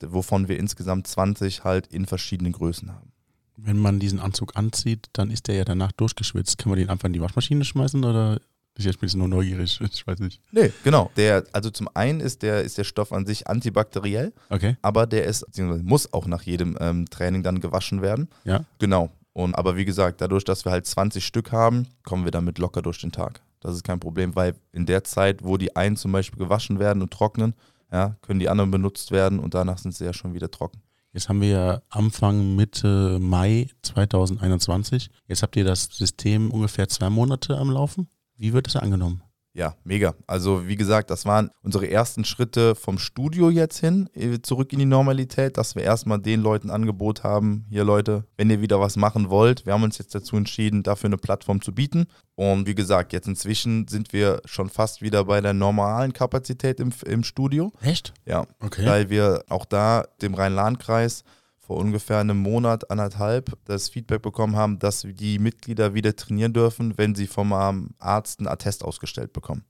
wovon 0.00 0.48
wir 0.48 0.58
insgesamt 0.58 1.06
20 1.06 1.64
halt 1.64 1.86
in 1.86 2.04
verschiedenen 2.06 2.52
Größen 2.52 2.92
haben. 2.92 3.12
Wenn 3.56 3.78
man 3.78 3.98
diesen 3.98 4.20
Anzug 4.20 4.56
anzieht, 4.56 5.06
dann 5.14 5.30
ist 5.30 5.48
der 5.48 5.54
ja 5.56 5.64
danach 5.64 5.92
durchgeschwitzt. 5.92 6.58
Kann 6.58 6.70
man 6.70 6.78
den 6.78 6.90
einfach 6.90 7.06
in 7.06 7.12
die 7.14 7.20
Waschmaschine 7.20 7.64
schmeißen 7.64 8.04
oder 8.04 8.38
ich 8.78 8.84
jetzt 8.84 9.00
bin 9.00 9.06
ich 9.08 9.14
nur 9.14 9.28
neugierig? 9.28 9.80
Ich 9.92 10.06
weiß 10.06 10.18
nicht. 10.18 10.40
Nee, 10.52 10.70
genau. 10.84 11.10
Der, 11.16 11.44
also 11.52 11.70
zum 11.70 11.88
einen 11.94 12.20
ist 12.20 12.42
der, 12.42 12.62
ist 12.62 12.76
der 12.76 12.84
Stoff 12.84 13.12
an 13.12 13.24
sich 13.24 13.46
antibakteriell, 13.48 14.34
Okay. 14.50 14.76
aber 14.82 15.06
der 15.06 15.24
ist, 15.24 15.46
beziehungsweise 15.46 15.82
muss 15.84 16.12
auch 16.12 16.26
nach 16.26 16.42
jedem 16.42 16.76
ähm, 16.80 17.08
Training 17.08 17.42
dann 17.42 17.60
gewaschen 17.60 18.02
werden. 18.02 18.28
Ja. 18.44 18.64
Genau. 18.78 19.10
Und 19.32 19.54
aber 19.54 19.76
wie 19.76 19.84
gesagt, 19.86 20.20
dadurch, 20.20 20.44
dass 20.44 20.64
wir 20.64 20.72
halt 20.72 20.86
20 20.86 21.24
Stück 21.24 21.52
haben, 21.52 21.86
kommen 22.04 22.24
wir 22.24 22.30
damit 22.30 22.58
locker 22.58 22.82
durch 22.82 23.00
den 23.00 23.12
Tag. 23.12 23.40
Das 23.60 23.74
ist 23.74 23.84
kein 23.84 24.00
Problem, 24.00 24.34
weil 24.36 24.54
in 24.72 24.84
der 24.86 25.02
Zeit, 25.04 25.42
wo 25.42 25.56
die 25.56 25.74
einen 25.74 25.96
zum 25.96 26.12
Beispiel 26.12 26.38
gewaschen 26.38 26.78
werden 26.78 27.02
und 27.02 27.10
trocknen, 27.12 27.54
ja, 27.90 28.16
können 28.22 28.40
die 28.40 28.48
anderen 28.48 28.70
benutzt 28.70 29.10
werden 29.10 29.38
und 29.38 29.54
danach 29.54 29.78
sind 29.78 29.94
sie 29.94 30.04
ja 30.04 30.12
schon 30.12 30.34
wieder 30.34 30.50
trocken. 30.50 30.80
Jetzt 31.12 31.28
haben 31.28 31.40
wir 31.40 31.48
ja 31.48 31.82
Anfang 31.88 32.56
Mitte 32.56 33.18
Mai 33.20 33.68
2021. 33.82 35.10
Jetzt 35.26 35.42
habt 35.42 35.56
ihr 35.56 35.64
das 35.64 35.84
System 35.84 36.50
ungefähr 36.50 36.88
zwei 36.88 37.10
Monate 37.10 37.56
am 37.56 37.70
Laufen. 37.70 38.08
Wie 38.36 38.52
wird 38.52 38.66
das 38.66 38.76
angenommen? 38.76 39.22
Ja, 39.56 39.74
mega. 39.84 40.14
Also 40.26 40.68
wie 40.68 40.76
gesagt, 40.76 41.08
das 41.08 41.24
waren 41.24 41.50
unsere 41.62 41.90
ersten 41.90 42.26
Schritte 42.26 42.74
vom 42.74 42.98
Studio 42.98 43.48
jetzt 43.48 43.78
hin, 43.78 44.06
äh, 44.12 44.38
zurück 44.42 44.70
in 44.74 44.78
die 44.80 44.84
Normalität, 44.84 45.56
dass 45.56 45.74
wir 45.74 45.82
erstmal 45.82 46.18
den 46.18 46.42
Leuten 46.42 46.68
Angebot 46.68 47.24
haben, 47.24 47.64
hier 47.70 47.82
Leute, 47.82 48.24
wenn 48.36 48.50
ihr 48.50 48.60
wieder 48.60 48.80
was 48.80 48.96
machen 48.96 49.30
wollt, 49.30 49.64
wir 49.64 49.72
haben 49.72 49.82
uns 49.82 49.96
jetzt 49.96 50.14
dazu 50.14 50.36
entschieden, 50.36 50.82
dafür 50.82 51.08
eine 51.08 51.16
Plattform 51.16 51.62
zu 51.62 51.72
bieten. 51.72 52.04
Und 52.34 52.66
wie 52.66 52.74
gesagt, 52.74 53.14
jetzt 53.14 53.28
inzwischen 53.28 53.88
sind 53.88 54.12
wir 54.12 54.42
schon 54.44 54.68
fast 54.68 55.00
wieder 55.00 55.24
bei 55.24 55.40
der 55.40 55.54
normalen 55.54 56.12
Kapazität 56.12 56.78
im, 56.78 56.90
im 57.06 57.24
Studio. 57.24 57.72
Echt? 57.80 58.12
Ja, 58.26 58.46
Okay. 58.62 58.84
weil 58.84 59.08
wir 59.08 59.42
auch 59.48 59.64
da 59.64 60.04
dem 60.20 60.34
Rhein-Lahn-Kreis 60.34 61.24
vor 61.66 61.78
ungefähr 61.78 62.18
einem 62.18 62.38
Monat, 62.38 62.90
anderthalb 62.90 63.56
das 63.64 63.88
Feedback 63.88 64.22
bekommen 64.22 64.54
haben, 64.54 64.78
dass 64.78 65.02
die 65.02 65.38
Mitglieder 65.38 65.94
wieder 65.94 66.14
trainieren 66.14 66.52
dürfen, 66.52 66.96
wenn 66.96 67.14
sie 67.14 67.26
vom 67.26 67.52
ähm, 67.52 67.90
Arzt 67.98 68.38
einen 68.38 68.48
Attest 68.48 68.84
ausgestellt 68.84 69.32
bekommen. 69.32 69.64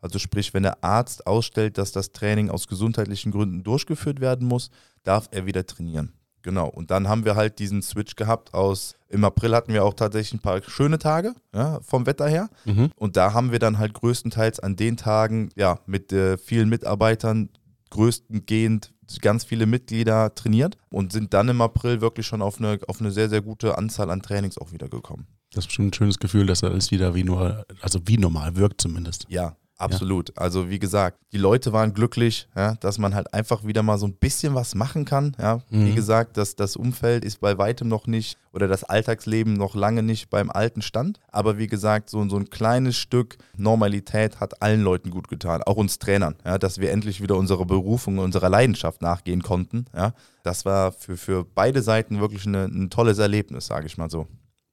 Also 0.00 0.18
sprich, 0.18 0.54
wenn 0.54 0.62
der 0.62 0.82
Arzt 0.82 1.26
ausstellt, 1.26 1.76
dass 1.78 1.92
das 1.92 2.12
Training 2.12 2.50
aus 2.50 2.66
gesundheitlichen 2.66 3.32
Gründen 3.32 3.62
durchgeführt 3.62 4.20
werden 4.20 4.48
muss, 4.48 4.70
darf 5.04 5.28
er 5.30 5.46
wieder 5.46 5.66
trainieren. 5.66 6.12
Genau. 6.40 6.68
Und 6.68 6.90
dann 6.90 7.08
haben 7.08 7.24
wir 7.24 7.36
halt 7.36 7.58
diesen 7.58 7.82
Switch 7.82 8.16
gehabt 8.16 8.52
aus, 8.54 8.96
im 9.08 9.24
April 9.24 9.54
hatten 9.54 9.72
wir 9.72 9.84
auch 9.84 9.94
tatsächlich 9.94 10.34
ein 10.34 10.42
paar 10.42 10.60
schöne 10.66 10.98
Tage, 10.98 11.34
ja, 11.54 11.80
vom 11.82 12.06
Wetter 12.06 12.28
her. 12.28 12.48
Mhm. 12.64 12.90
Und 12.96 13.16
da 13.16 13.34
haben 13.34 13.52
wir 13.52 13.58
dann 13.58 13.78
halt 13.78 13.94
größtenteils 13.94 14.58
an 14.58 14.74
den 14.74 14.96
Tagen, 14.96 15.50
ja, 15.54 15.78
mit 15.86 16.12
äh, 16.12 16.38
vielen 16.38 16.68
Mitarbeitern 16.68 17.50
größtgehend 17.90 18.92
ganz 19.20 19.44
viele 19.44 19.66
Mitglieder 19.66 20.34
trainiert 20.34 20.76
und 20.90 21.12
sind 21.12 21.34
dann 21.34 21.48
im 21.48 21.60
April 21.60 22.00
wirklich 22.00 22.26
schon 22.26 22.42
auf 22.42 22.58
eine, 22.58 22.78
auf 22.88 23.00
eine 23.00 23.10
sehr, 23.10 23.28
sehr 23.28 23.42
gute 23.42 23.78
Anzahl 23.78 24.10
an 24.10 24.22
Trainings 24.22 24.58
auch 24.58 24.72
wieder 24.72 24.88
gekommen. 24.88 25.26
Das 25.52 25.64
ist 25.64 25.68
bestimmt 25.68 25.90
ein 25.90 25.94
schönes 25.94 26.18
Gefühl, 26.18 26.46
dass 26.46 26.64
alles 26.64 26.90
wieder 26.90 27.14
wie 27.14 27.24
nur, 27.24 27.66
also 27.80 28.00
wie 28.06 28.16
normal 28.16 28.56
wirkt 28.56 28.80
zumindest. 28.80 29.26
Ja, 29.28 29.56
absolut. 29.78 30.36
Also 30.38 30.70
wie 30.70 30.78
gesagt, 30.78 31.18
die 31.32 31.38
Leute 31.38 31.72
waren 31.72 31.92
glücklich, 31.94 32.48
ja, 32.56 32.74
dass 32.76 32.98
man 32.98 33.14
halt 33.14 33.32
einfach 33.34 33.64
wieder 33.64 33.82
mal 33.82 33.98
so 33.98 34.06
ein 34.06 34.14
bisschen 34.14 34.54
was 34.54 34.74
machen 34.74 35.04
kann. 35.04 35.34
Ja. 35.40 35.60
Wie 35.70 35.90
Mhm. 35.90 35.94
gesagt, 35.94 36.36
das, 36.36 36.54
das 36.56 36.76
Umfeld 36.76 37.24
ist 37.24 37.40
bei 37.40 37.58
weitem 37.58 37.88
noch 37.88 38.06
nicht 38.06 38.38
oder 38.52 38.68
das 38.68 38.84
Alltagsleben 38.84 39.54
noch 39.54 39.74
lange 39.74 40.02
nicht 40.02 40.30
beim 40.30 40.50
alten 40.50 40.82
Stand. 40.82 41.18
Aber 41.30 41.58
wie 41.58 41.66
gesagt, 41.66 42.10
so, 42.10 42.28
so 42.28 42.36
ein 42.36 42.50
kleines 42.50 42.96
Stück 42.96 43.38
Normalität 43.56 44.40
hat 44.40 44.60
allen 44.62 44.82
Leuten 44.82 45.10
gut 45.10 45.28
getan, 45.28 45.62
auch 45.62 45.76
uns 45.76 45.98
Trainern, 45.98 46.36
ja, 46.44 46.58
dass 46.58 46.78
wir 46.78 46.90
endlich 46.92 47.20
wieder 47.22 47.36
unserer 47.36 47.64
Berufung, 47.64 48.18
unserer 48.18 48.50
Leidenschaft 48.50 49.02
nachgehen 49.02 49.42
konnten. 49.42 49.86
Ja. 49.96 50.12
Das 50.42 50.64
war 50.64 50.92
für, 50.92 51.16
für 51.16 51.44
beide 51.44 51.82
Seiten 51.82 52.20
wirklich 52.20 52.46
eine, 52.46 52.64
ein 52.66 52.90
tolles 52.90 53.18
Erlebnis, 53.18 53.66
sage 53.66 53.86
ich 53.86 53.96
mal 53.96 54.10
so. 54.10 54.26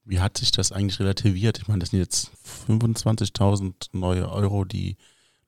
Wie 0.04 0.20
hat 0.20 0.38
sich 0.38 0.50
das 0.50 0.72
eigentlich 0.72 0.98
relativiert? 1.00 1.58
Ich 1.58 1.68
meine, 1.68 1.80
das 1.80 1.90
sind 1.90 1.98
jetzt 2.00 2.30
25.000 2.68 3.72
neue 3.92 4.30
Euro, 4.30 4.64
die 4.64 4.96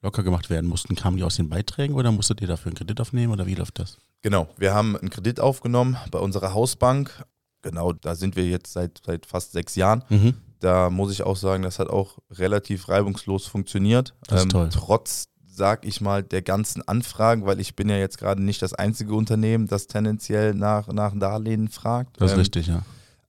locker 0.02 0.23
gemacht 0.23 0.50
werden 0.50 0.68
mussten. 0.68 0.94
Kamen 0.97 1.16
die 1.16 1.23
aus 1.23 1.37
den 1.37 1.49
Beiträgen 1.49 1.94
oder 1.94 2.12
musstet 2.12 2.40
ihr 2.40 2.49
dafür 2.49 2.71
einen 2.71 2.76
Kredit 2.76 3.00
aufnehmen 3.00 3.32
oder 3.32 3.47
wie 3.47 3.54
läuft 3.54 3.78
das? 3.78 3.99
Genau, 4.23 4.49
wir 4.56 4.75
haben 4.75 4.97
einen 4.97 5.11
Kredit 5.11 5.40
aufgenommen 5.40 5.97
bei 6.11 6.18
unserer 6.18 6.54
Hausbank. 6.54 7.25
Genau, 7.62 7.92
da 7.92 8.14
sind 8.14 8.37
wir 8.37 8.44
jetzt 8.47 8.73
seit, 8.73 9.00
seit 9.04 9.26
fast 9.26 9.52
sechs 9.52 9.75
Jahren. 9.76 10.04
Mhm. 10.09 10.35
Da 10.61 10.90
muss 10.90 11.12
ich 11.12 11.23
auch 11.23 11.37
sagen, 11.37 11.62
das 11.62 11.78
hat 11.78 11.88
auch 11.88 12.18
relativ 12.30 12.88
reibungslos 12.88 13.47
funktioniert. 13.47 14.11
Ähm, 14.11 14.16
Das 14.28 14.42
ist 14.42 14.50
toll. 14.50 14.68
Trotz, 14.73 15.28
sag 15.47 15.85
ich 15.85 16.00
mal, 16.00 16.23
der 16.23 16.42
ganzen 16.42 16.87
Anfragen, 16.87 17.47
weil 17.47 17.61
ich 17.61 17.75
bin 17.75 17.88
ja 17.88 17.97
jetzt 17.97 18.18
gerade 18.18 18.42
nicht 18.42 18.62
das 18.62 18.73
einzige 18.75 19.14
Unternehmen, 19.14 19.66
das 19.66 19.87
tendenziell 19.87 20.54
nach, 20.54 20.87
nach 20.88 21.12
Darlehen 21.18 21.68
fragt. 21.68 22.21
Das 22.21 22.30
ist 22.30 22.35
Ähm, 22.35 22.38
richtig, 22.40 22.66
ja. 22.68 22.82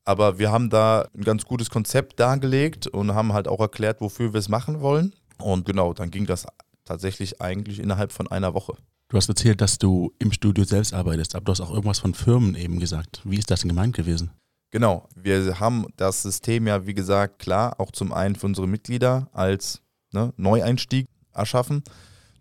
Aber 0.05 0.39
wir 0.39 0.51
haben 0.51 0.69
da 0.69 1.07
ein 1.15 1.23
ganz 1.23 1.45
gutes 1.45 1.69
Konzept 1.69 2.19
dargelegt 2.19 2.87
und 2.87 3.13
haben 3.13 3.33
halt 3.33 3.47
auch 3.47 3.59
erklärt, 3.59 4.01
wofür 4.01 4.33
wir 4.33 4.39
es 4.39 4.49
machen 4.49 4.81
wollen. 4.81 5.13
Und 5.39 5.65
genau, 5.65 5.93
dann 5.93 6.11
ging 6.11 6.25
das 6.25 6.45
tatsächlich 6.85 7.41
eigentlich 7.41 7.79
innerhalb 7.79 8.11
von 8.11 8.27
einer 8.29 8.53
Woche. 8.53 8.75
Du 9.09 9.17
hast 9.17 9.29
erzählt, 9.29 9.61
dass 9.61 9.77
du 9.77 10.11
im 10.19 10.31
Studio 10.31 10.63
selbst 10.63 10.93
arbeitest, 10.93 11.35
aber 11.35 11.45
du 11.45 11.51
hast 11.51 11.61
auch 11.61 11.69
irgendwas 11.69 11.99
von 11.99 12.13
Firmen 12.13 12.55
eben 12.55 12.79
gesagt. 12.79 13.21
Wie 13.23 13.37
ist 13.37 13.51
das 13.51 13.61
denn 13.61 13.69
gemeint 13.69 13.95
gewesen? 13.95 14.31
Genau, 14.71 15.07
wir 15.15 15.59
haben 15.59 15.85
das 15.97 16.23
System 16.23 16.65
ja, 16.65 16.87
wie 16.87 16.95
gesagt, 16.95 17.37
klar, 17.37 17.79
auch 17.79 17.91
zum 17.91 18.11
einen 18.11 18.35
für 18.35 18.47
unsere 18.47 18.67
Mitglieder 18.67 19.29
als 19.31 19.81
ne, 20.11 20.33
Neueinstieg 20.35 21.09
erschaffen. 21.31 21.83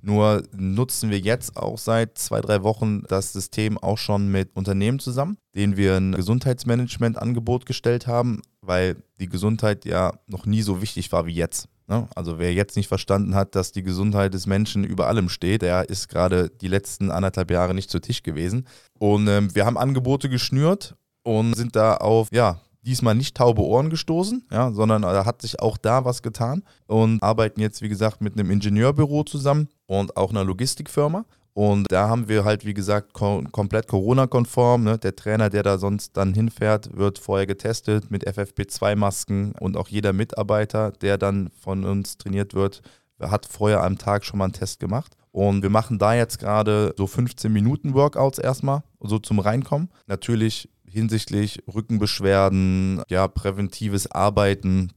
Nur 0.04 0.42
nutzen 0.56 1.10
wir 1.10 1.18
jetzt 1.20 1.56
auch 1.56 1.78
seit 1.78 2.18
zwei, 2.18 2.40
drei 2.40 2.64
Wochen 2.64 3.04
das 3.04 3.32
System 3.32 3.78
auch 3.78 3.98
schon 3.98 4.28
mit 4.28 4.50
Unternehmen 4.56 4.98
zusammen, 4.98 5.38
denen 5.54 5.76
wir 5.76 5.96
ein 5.96 6.12
Gesundheitsmanagement-Angebot 6.12 7.66
gestellt 7.66 8.08
haben, 8.08 8.42
weil 8.62 8.96
die 9.20 9.28
Gesundheit 9.28 9.84
ja 9.84 10.12
noch 10.26 10.44
nie 10.44 10.62
so 10.62 10.82
wichtig 10.82 11.12
war 11.12 11.26
wie 11.26 11.34
jetzt. 11.34 11.68
ne? 11.86 12.08
Also 12.16 12.40
wer 12.40 12.52
jetzt 12.52 12.76
nicht 12.76 12.88
verstanden 12.88 13.36
hat, 13.36 13.54
dass 13.54 13.70
die 13.70 13.84
Gesundheit 13.84 14.34
des 14.34 14.46
Menschen 14.46 14.82
über 14.82 15.06
allem 15.06 15.28
steht, 15.28 15.62
der 15.62 15.88
ist 15.88 16.08
gerade 16.08 16.50
die 16.50 16.68
letzten 16.68 17.12
anderthalb 17.12 17.52
Jahre 17.52 17.72
nicht 17.72 17.90
zu 17.90 18.00
Tisch 18.00 18.24
gewesen. 18.24 18.66
Und 18.98 19.28
ähm, 19.28 19.54
wir 19.54 19.66
haben 19.66 19.78
Angebote 19.78 20.28
geschnürt 20.28 20.96
und 21.22 21.54
sind 21.54 21.76
da 21.76 21.94
auf, 21.98 22.26
ja, 22.32 22.60
diesmal 22.84 23.14
nicht 23.14 23.36
taube 23.36 23.62
Ohren 23.62 23.90
gestoßen, 23.90 24.46
ja, 24.50 24.72
sondern 24.72 25.02
da 25.02 25.24
hat 25.24 25.42
sich 25.42 25.60
auch 25.60 25.76
da 25.76 26.04
was 26.04 26.22
getan 26.22 26.64
und 26.86 27.22
arbeiten 27.22 27.60
jetzt, 27.60 27.80
wie 27.82 27.88
gesagt, 27.88 28.20
mit 28.20 28.34
einem 28.34 28.50
Ingenieurbüro 28.50 29.22
zusammen 29.24 29.68
und 29.92 30.16
auch 30.16 30.30
einer 30.30 30.44
Logistikfirma. 30.44 31.26
Und 31.54 31.92
da 31.92 32.08
haben 32.08 32.28
wir 32.28 32.44
halt, 32.44 32.64
wie 32.64 32.72
gesagt, 32.72 33.12
kom 33.12 33.52
komplett 33.52 33.86
Corona-konform. 33.86 34.84
Ne? 34.84 34.96
Der 34.96 35.14
Trainer, 35.14 35.50
der 35.50 35.62
da 35.62 35.76
sonst 35.76 36.16
dann 36.16 36.32
hinfährt, 36.32 36.96
wird 36.96 37.18
vorher 37.18 37.46
getestet 37.46 38.10
mit 38.10 38.26
FFP2-Masken 38.26 39.52
und 39.60 39.76
auch 39.76 39.88
jeder 39.88 40.14
Mitarbeiter, 40.14 40.92
der 40.92 41.18
dann 41.18 41.50
von 41.60 41.84
uns 41.84 42.16
trainiert 42.16 42.54
wird, 42.54 42.80
hat 43.20 43.44
vorher 43.44 43.84
am 43.84 43.98
Tag 43.98 44.24
schon 44.24 44.38
mal 44.38 44.44
einen 44.44 44.54
Test 44.54 44.80
gemacht. 44.80 45.14
Und 45.30 45.62
wir 45.62 45.70
machen 45.70 45.98
da 45.98 46.14
jetzt 46.14 46.38
gerade 46.38 46.94
so 46.96 47.06
15 47.06 47.52
Minuten 47.52 47.92
Workouts 47.92 48.38
erstmal, 48.38 48.82
so 49.00 49.18
zum 49.18 49.40
Reinkommen. 49.40 49.90
Natürlich 50.06 50.70
hinsichtlich 50.88 51.62
Rückenbeschwerden, 51.72 53.02
ja, 53.08 53.28
präventives 53.28 54.10
Arbeiten, 54.10 54.90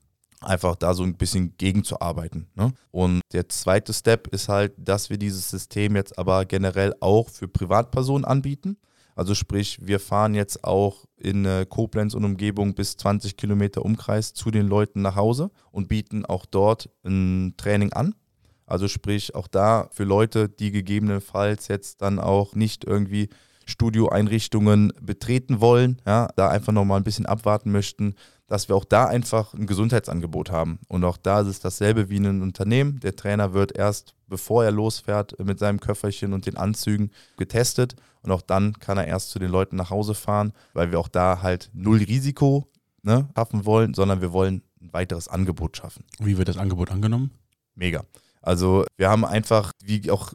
einfach 0.46 0.76
da 0.76 0.94
so 0.94 1.04
ein 1.04 1.16
bisschen 1.16 1.56
gegenzuarbeiten. 1.58 2.48
Ne? 2.56 2.74
Und 2.92 3.22
der 3.34 3.50
zweite 3.50 3.94
Step 3.94 4.28
ist 4.28 4.50
halt, 4.50 4.74
dass 4.78 5.10
wir 5.10 5.18
dieses 5.18 5.50
System 5.50 5.96
jetzt 5.96 6.18
aber 6.18 6.46
generell 6.46 6.94
auch 7.00 7.30
für 7.30 7.48
Privatpersonen 7.48 8.26
anbieten. 8.26 8.78
Also 9.16 9.34
sprich, 9.34 9.80
wir 9.82 10.02
fahren 10.02 10.36
jetzt 10.36 10.66
auch 10.66 11.06
in 11.16 11.48
Koblenz 11.70 12.14
und 12.14 12.26
Umgebung 12.26 12.76
bis 12.76 12.98
20 12.98 13.38
Kilometer 13.38 13.86
Umkreis 13.86 14.34
zu 14.34 14.52
den 14.52 14.68
Leuten 14.68 15.02
nach 15.02 15.16
Hause 15.16 15.52
und 15.72 15.88
bieten 15.88 16.26
auch 16.26 16.46
dort 16.46 16.90
ein 17.06 17.54
Training 17.56 17.94
an. 17.94 18.14
Also 18.66 18.88
sprich, 18.88 19.36
auch 19.36 19.48
da 19.48 19.88
für 19.92 20.04
Leute, 20.04 20.50
die 20.50 20.72
gegebenenfalls 20.72 21.68
jetzt 21.68 22.02
dann 22.02 22.20
auch 22.20 22.56
nicht 22.56 22.84
irgendwie 22.84 23.30
Studioeinrichtungen 23.66 24.94
betreten 25.02 25.60
wollen, 25.60 26.02
ja, 26.06 26.28
da 26.36 26.50
einfach 26.50 26.74
nochmal 26.74 27.00
ein 27.00 27.04
bisschen 27.04 27.26
abwarten 27.26 27.72
möchten, 27.72 28.16
dass 28.48 28.70
wir 28.70 28.76
auch 28.76 28.86
da 28.86 29.06
einfach 29.06 29.54
ein 29.54 29.66
Gesundheitsangebot 29.66 30.52
haben. 30.52 30.80
Und 30.88 31.04
auch 31.04 31.18
da 31.18 31.42
ist 31.42 31.48
es 31.48 31.60
dasselbe 31.60 32.10
wie 32.10 32.18
in 32.18 32.28
einem 32.28 32.42
Unternehmen. 32.44 33.00
Der 33.00 33.16
Trainer 33.16 33.54
wird 33.54 33.76
erst, 33.76 34.14
bevor 34.28 34.64
er 34.64 34.72
losfährt, 34.72 35.38
mit 35.44 35.58
seinem 35.58 35.80
Köfferchen 35.80 36.34
und 36.34 36.46
den 36.46 36.58
Anzügen 36.58 37.12
getestet. 37.38 37.96
Und 38.22 38.32
auch 38.32 38.42
dann 38.42 38.74
kann 38.80 38.98
er 38.98 39.08
erst 39.08 39.32
zu 39.32 39.40
den 39.40 39.50
Leuten 39.50 39.76
nach 39.76 39.90
Hause 39.90 40.14
fahren, 40.14 40.54
weil 40.74 40.92
wir 40.92 41.00
auch 41.00 41.08
da 41.08 41.42
halt 41.42 41.72
null 41.74 41.98
Risiko 41.98 42.70
ne, 43.02 43.28
schaffen 43.36 43.66
wollen, 43.66 43.94
sondern 43.94 44.22
wir 44.22 44.32
wollen 44.32 44.62
ein 44.80 44.94
weiteres 44.94 45.28
Angebot 45.28 45.78
schaffen. 45.78 46.04
Wie 46.20 46.38
wird 46.38 46.48
das 46.48 46.58
Angebot 46.58 46.92
angenommen? 46.92 47.32
Mega. 47.74 48.06
Also 48.42 48.86
wir 48.98 49.10
haben 49.10 49.26
einfach, 49.26 49.72
wie 49.84 50.12
auch 50.12 50.34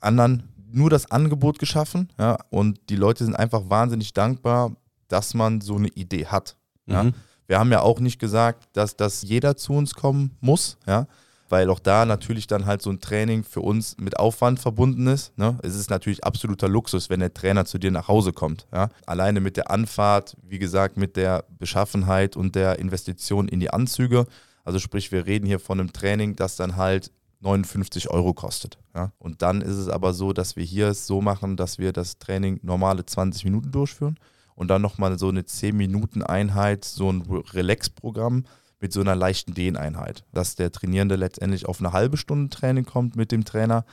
anderen, 0.00 0.51
nur 0.72 0.90
das 0.90 1.10
Angebot 1.10 1.58
geschaffen, 1.58 2.10
ja, 2.18 2.38
und 2.50 2.78
die 2.88 2.96
Leute 2.96 3.24
sind 3.24 3.36
einfach 3.36 3.62
wahnsinnig 3.68 4.12
dankbar, 4.12 4.72
dass 5.08 5.34
man 5.34 5.60
so 5.60 5.76
eine 5.76 5.88
Idee 5.88 6.26
hat. 6.26 6.56
Ja. 6.86 7.04
Mhm. 7.04 7.14
Wir 7.46 7.58
haben 7.58 7.72
ja 7.72 7.82
auch 7.82 8.00
nicht 8.00 8.18
gesagt, 8.18 8.68
dass, 8.72 8.96
dass 8.96 9.22
jeder 9.22 9.56
zu 9.56 9.74
uns 9.74 9.94
kommen 9.94 10.36
muss, 10.40 10.78
ja, 10.86 11.06
weil 11.52 11.68
auch 11.68 11.80
da 11.80 12.06
natürlich 12.06 12.46
dann 12.46 12.64
halt 12.64 12.80
so 12.80 12.88
ein 12.88 12.98
Training 12.98 13.44
für 13.44 13.60
uns 13.60 13.98
mit 13.98 14.18
Aufwand 14.18 14.58
verbunden 14.58 15.06
ist. 15.06 15.36
Ne? 15.36 15.58
Es 15.62 15.76
ist 15.76 15.90
natürlich 15.90 16.24
absoluter 16.24 16.66
Luxus, 16.66 17.10
wenn 17.10 17.20
der 17.20 17.34
Trainer 17.34 17.66
zu 17.66 17.76
dir 17.76 17.90
nach 17.90 18.08
Hause 18.08 18.32
kommt. 18.32 18.66
Ja? 18.72 18.88
Alleine 19.04 19.40
mit 19.40 19.58
der 19.58 19.70
Anfahrt, 19.70 20.34
wie 20.42 20.58
gesagt, 20.58 20.96
mit 20.96 21.14
der 21.14 21.44
Beschaffenheit 21.58 22.36
und 22.36 22.54
der 22.54 22.78
Investition 22.78 23.48
in 23.48 23.60
die 23.60 23.70
Anzüge. 23.70 24.24
Also 24.64 24.78
sprich, 24.78 25.12
wir 25.12 25.26
reden 25.26 25.44
hier 25.44 25.60
von 25.60 25.78
einem 25.78 25.92
Training, 25.92 26.36
das 26.36 26.56
dann 26.56 26.76
halt 26.76 27.12
59 27.42 28.10
Euro 28.10 28.32
kostet. 28.32 28.78
Ja? 28.94 29.12
Und 29.18 29.42
dann 29.42 29.60
ist 29.60 29.76
es 29.76 29.88
aber 29.88 30.14
so, 30.14 30.32
dass 30.32 30.56
wir 30.56 30.64
hier 30.64 30.88
es 30.88 31.06
so 31.06 31.20
machen, 31.20 31.56
dass 31.56 31.78
wir 31.78 31.92
das 31.92 32.18
Training 32.18 32.60
normale 32.62 33.04
20 33.04 33.44
Minuten 33.44 33.72
durchführen 33.72 34.18
und 34.54 34.68
dann 34.68 34.82
nochmal 34.82 35.18
so 35.18 35.28
eine 35.28 35.42
10-Minuten-Einheit, 35.42 36.84
so 36.84 37.10
ein 37.10 37.22
Relax-Programm 37.22 38.44
mit 38.80 38.92
so 38.92 39.00
einer 39.00 39.14
leichten 39.14 39.54
Dehneinheit, 39.54 40.24
dass 40.32 40.56
der 40.56 40.72
Trainierende 40.72 41.16
letztendlich 41.16 41.66
auf 41.66 41.80
eine 41.80 41.92
halbe 41.92 42.16
Stunde 42.16 42.50
Training 42.50 42.84
kommt 42.84 43.16
mit 43.16 43.32
dem 43.32 43.44
Trainer. 43.44 43.84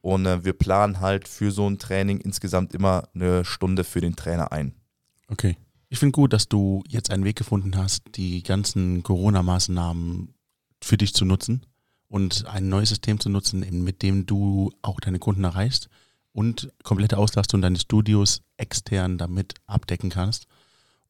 Und 0.00 0.26
äh, 0.26 0.44
wir 0.44 0.52
planen 0.52 1.00
halt 1.00 1.28
für 1.28 1.50
so 1.50 1.68
ein 1.68 1.78
Training 1.78 2.18
insgesamt 2.18 2.74
immer 2.74 3.08
eine 3.14 3.44
Stunde 3.44 3.84
für 3.84 4.00
den 4.00 4.16
Trainer 4.16 4.52
ein. 4.52 4.74
Okay. 5.28 5.56
Ich 5.88 5.98
finde 5.98 6.12
gut, 6.12 6.32
dass 6.32 6.48
du 6.48 6.82
jetzt 6.88 7.10
einen 7.10 7.24
Weg 7.24 7.36
gefunden 7.36 7.76
hast, 7.76 8.02
die 8.16 8.42
ganzen 8.42 9.02
Corona-Maßnahmen 9.02 10.34
für 10.82 10.96
dich 10.98 11.14
zu 11.14 11.24
nutzen 11.24 11.64
und 12.14 12.46
ein 12.46 12.68
neues 12.68 12.90
System 12.90 13.18
zu 13.18 13.28
nutzen, 13.28 13.82
mit 13.82 14.02
dem 14.02 14.24
du 14.24 14.70
auch 14.82 15.00
deine 15.00 15.18
Kunden 15.18 15.42
erreichst 15.42 15.88
und 16.32 16.70
komplette 16.84 17.18
Auslastung 17.18 17.60
deines 17.60 17.82
Studios 17.82 18.42
extern 18.56 19.18
damit 19.18 19.54
abdecken 19.66 20.10
kannst. 20.10 20.46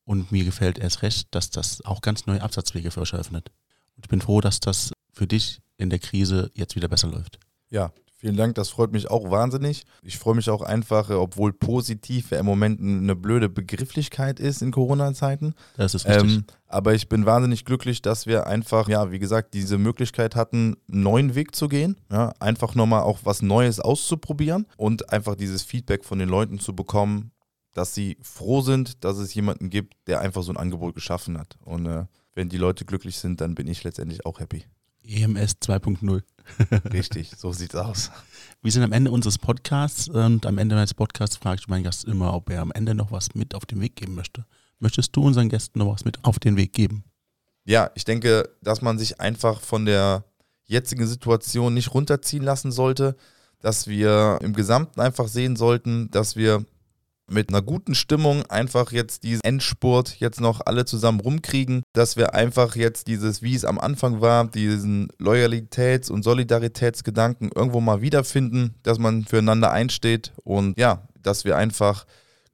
Und 0.07 0.33
mir 0.33 0.47
gefällt 0.47 0.79
erst 0.79 1.03
recht, 1.03 1.29
dass 1.33 1.51
das 1.51 1.85
auch 1.85 2.01
ganz 2.01 2.25
neue 2.25 2.40
Absatzwege 2.40 2.90
für 2.90 3.03
euch 3.03 3.12
eröffnet. 3.12 3.51
Und 3.97 4.07
ich 4.07 4.09
bin 4.09 4.23
froh, 4.23 4.40
dass 4.40 4.61
das 4.61 4.95
für 5.12 5.27
dich 5.27 5.61
in 5.77 5.90
der 5.90 5.99
Krise 5.99 6.51
jetzt 6.55 6.75
wieder 6.75 6.88
besser 6.88 7.09
läuft. 7.09 7.38
Ja, 7.69 7.93
Vielen 8.25 8.39
Dank, 8.39 8.55
das 8.55 8.71
freut 8.71 8.91
mich 8.91 9.11
auch 9.11 9.31
wahnsinnig. 9.31 9.85
Ich 10.03 10.17
freue 10.17 10.35
mich 10.35 10.49
auch 10.49 10.63
einfach, 10.63 11.11
äh, 11.11 11.13
obwohl 11.13 11.53
positiv 11.53 12.31
ja 12.31 12.39
im 12.39 12.47
Moment 12.47 12.81
eine 12.81 13.15
blöde 13.15 13.51
Begrifflichkeit 13.51 14.41
ist 14.41 14.63
in 14.63 14.71
Corona-Zeiten. 14.71 15.53
Das 15.77 15.95
ist 15.95 16.07
richtig. 16.07 16.37
Ähm, 16.37 16.45
aber 16.67 16.95
ich 16.95 17.11
bin 17.11 17.27
wahnsinnig 17.27 17.67
glücklich, 17.67 18.01
dass 18.01 18.27
wir 18.27 18.47
einfach, 18.47 18.89
ja, 18.89 19.13
wie 19.13 19.19
gesagt, 19.19 19.53
diese 19.53 19.77
Möglichkeit 19.77 20.37
hatten, 20.37 20.79
einen 20.91 21.03
neuen 21.03 21.35
Weg 21.35 21.55
zu 21.55 21.69
gehen. 21.69 21.99
Ja, 22.11 22.33
einfach 22.41 22.75
nochmal 22.75 23.03
auch 23.03 23.19
was 23.25 23.43
Neues 23.43 23.79
auszuprobieren 23.79 24.69
und 24.79 25.13
einfach 25.13 25.35
dieses 25.35 25.63
Feedback 25.63 26.03
von 26.03 26.19
den 26.19 26.31
Leuten 26.31 26.59
zu 26.59 26.75
bekommen, 26.75 27.31
dass 27.75 27.95
sie 27.95 28.17
froh 28.23 28.63
sind, 28.63 29.05
dass 29.05 29.19
es 29.19 29.35
jemanden 29.35 29.69
gibt, 29.69 29.97
der 30.07 30.23
einfach 30.23 30.43
so 30.43 30.51
ein 30.51 30.57
Angebot 30.57 30.95
geschaffen 30.95 31.37
hat. 31.37 31.59
Und 31.63 31.85
äh, 31.85 32.07
wenn 32.33 32.49
die 32.49 32.57
Leute 32.57 32.87
glücklich 32.87 33.19
sind, 33.19 33.43
dann 33.43 33.55
bin 33.55 33.67
ich 33.67 33.85
letztendlich 33.85 34.25
auch 34.25 34.41
happy. 34.41 34.65
EMS 35.07 35.57
2.0. 35.61 36.23
Richtig, 36.93 37.33
so 37.37 37.53
sieht's 37.53 37.75
aus. 37.75 38.11
Wir 38.63 38.73
sind 38.73 38.83
am 38.83 38.93
Ende 38.93 39.11
unseres 39.11 39.39
Podcasts 39.39 40.09
und 40.09 40.47
am 40.47 40.59
Ende 40.59 40.75
meines 40.75 40.95
Podcasts 40.95 41.37
frage 41.37 41.61
ich 41.61 41.69
meinen 41.69 41.85
Gast 41.85 42.05
immer, 42.05 42.35
ob 42.35 42.51
er 42.51 42.61
am 42.63 42.73
Ende 42.73 42.95
noch 42.95 43.11
was 43.11 43.35
mit 43.35 43.55
auf 43.55 43.67
den 43.67 43.81
Weg 43.81 43.97
geben 43.97 44.15
möchte. 44.15 44.47
Möchtest 44.79 45.15
du 45.17 45.23
unseren 45.23 45.49
Gästen 45.49 45.79
noch 45.79 45.93
was 45.93 46.05
mit 46.05 46.25
auf 46.25 46.39
den 46.39 46.57
Weg 46.57 46.73
geben? 46.73 47.05
Ja, 47.65 47.91
ich 47.95 48.05
denke, 48.05 48.49
dass 48.63 48.83
man 48.83 48.99
sich 48.99 49.21
einfach 49.21 49.61
von 49.61 49.87
der 49.87 50.25
jetzigen 50.65 51.07
Situation 51.07 51.75
nicht 51.75 51.95
runterziehen 51.95 52.43
lassen 52.43 52.73
sollte, 52.73 53.17
dass 53.61 53.87
wir 53.87 54.39
im 54.43 54.53
Gesamten 54.53 55.01
einfach 55.01 55.29
sehen 55.29 55.57
sollten, 55.57 56.11
dass 56.11 56.37
wir 56.37 56.65
mit 57.31 57.49
einer 57.49 57.63
guten 57.63 57.95
Stimmung 57.95 58.45
einfach 58.47 58.93
jetzt 58.93 59.25
diesen 59.25 59.43
Endspurt 59.43 60.17
jetzt 60.21 60.41
noch 60.41 60.61
alle 60.65 60.85
zusammen 60.85 61.21
rumkriegen, 61.21 61.83
dass 61.93 62.17
wir 62.17 62.35
einfach 62.35 62.77
jetzt 62.77 63.07
dieses, 63.07 63.43
wie 63.43 63.55
es 63.55 63.65
am 63.65 63.79
Anfang 63.79 64.21
war, 64.21 64.47
diesen 64.47 65.09
Loyalitäts- 65.19 66.11
und 66.11 66.23
Solidaritätsgedanken 66.23 67.51
irgendwo 67.55 67.81
mal 67.81 68.03
wiederfinden, 68.03 68.75
dass 68.83 68.99
man 68.99 69.25
füreinander 69.25 69.73
einsteht 69.73 70.33
und 70.45 70.79
ja, 70.79 71.09
dass 71.23 71.45
wir 71.45 71.57
einfach 71.57 72.07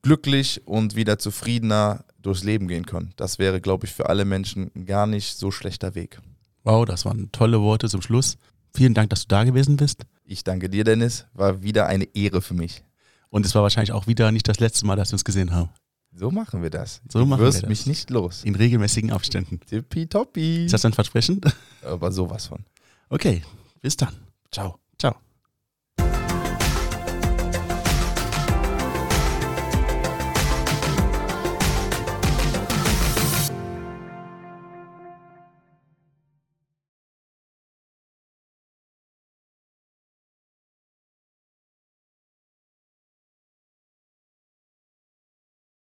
glücklich 0.02 0.66
und 0.66 0.96
wieder 0.96 1.18
zufriedener 1.18 2.04
durchs 2.22 2.44
Leben 2.44 2.68
gehen 2.68 2.86
können. 2.86 3.12
Das 3.16 3.38
wäre, 3.38 3.60
glaube 3.60 3.86
ich, 3.86 3.92
für 3.92 4.08
alle 4.08 4.24
Menschen 4.24 4.70
gar 4.86 5.06
nicht 5.06 5.36
so 5.36 5.50
schlechter 5.50 5.94
Weg. 5.94 6.20
Wow, 6.64 6.84
das 6.84 7.04
waren 7.04 7.32
tolle 7.32 7.60
Worte 7.60 7.88
zum 7.88 8.02
Schluss. 8.02 8.36
Vielen 8.74 8.94
Dank, 8.94 9.10
dass 9.10 9.22
du 9.22 9.28
da 9.28 9.44
gewesen 9.44 9.76
bist. 9.76 10.02
Ich 10.24 10.44
danke 10.44 10.68
dir, 10.68 10.84
Dennis. 10.84 11.26
War 11.34 11.62
wieder 11.62 11.86
eine 11.86 12.04
Ehre 12.14 12.40
für 12.40 12.54
mich. 12.54 12.84
Und 13.30 13.46
es 13.46 13.54
war 13.54 13.62
wahrscheinlich 13.62 13.92
auch 13.92 14.06
wieder 14.06 14.32
nicht 14.32 14.48
das 14.48 14.60
letzte 14.60 14.86
Mal, 14.86 14.96
dass 14.96 15.10
wir 15.10 15.14
uns 15.14 15.24
gesehen 15.24 15.52
haben. 15.52 15.70
So 16.12 16.30
machen 16.30 16.62
wir 16.62 16.70
das. 16.70 17.00
So 17.10 17.24
machen 17.24 17.38
du 17.40 17.46
wirst 17.46 17.58
wir 17.58 17.62
das. 17.62 17.68
mich 17.68 17.86
nicht 17.86 18.10
los. 18.10 18.42
In 18.44 18.56
regelmäßigen 18.56 19.12
Abständen. 19.12 19.60
Tippitoppi. 19.60 20.64
Ist 20.64 20.74
das 20.74 20.84
ein 20.84 20.92
Versprechen? 20.92 21.40
Aber 21.82 22.10
sowas 22.10 22.46
von. 22.46 22.64
Okay, 23.08 23.42
bis 23.80 23.96
dann. 23.96 24.14
Ciao. 24.50 24.78
Ciao. 24.98 25.14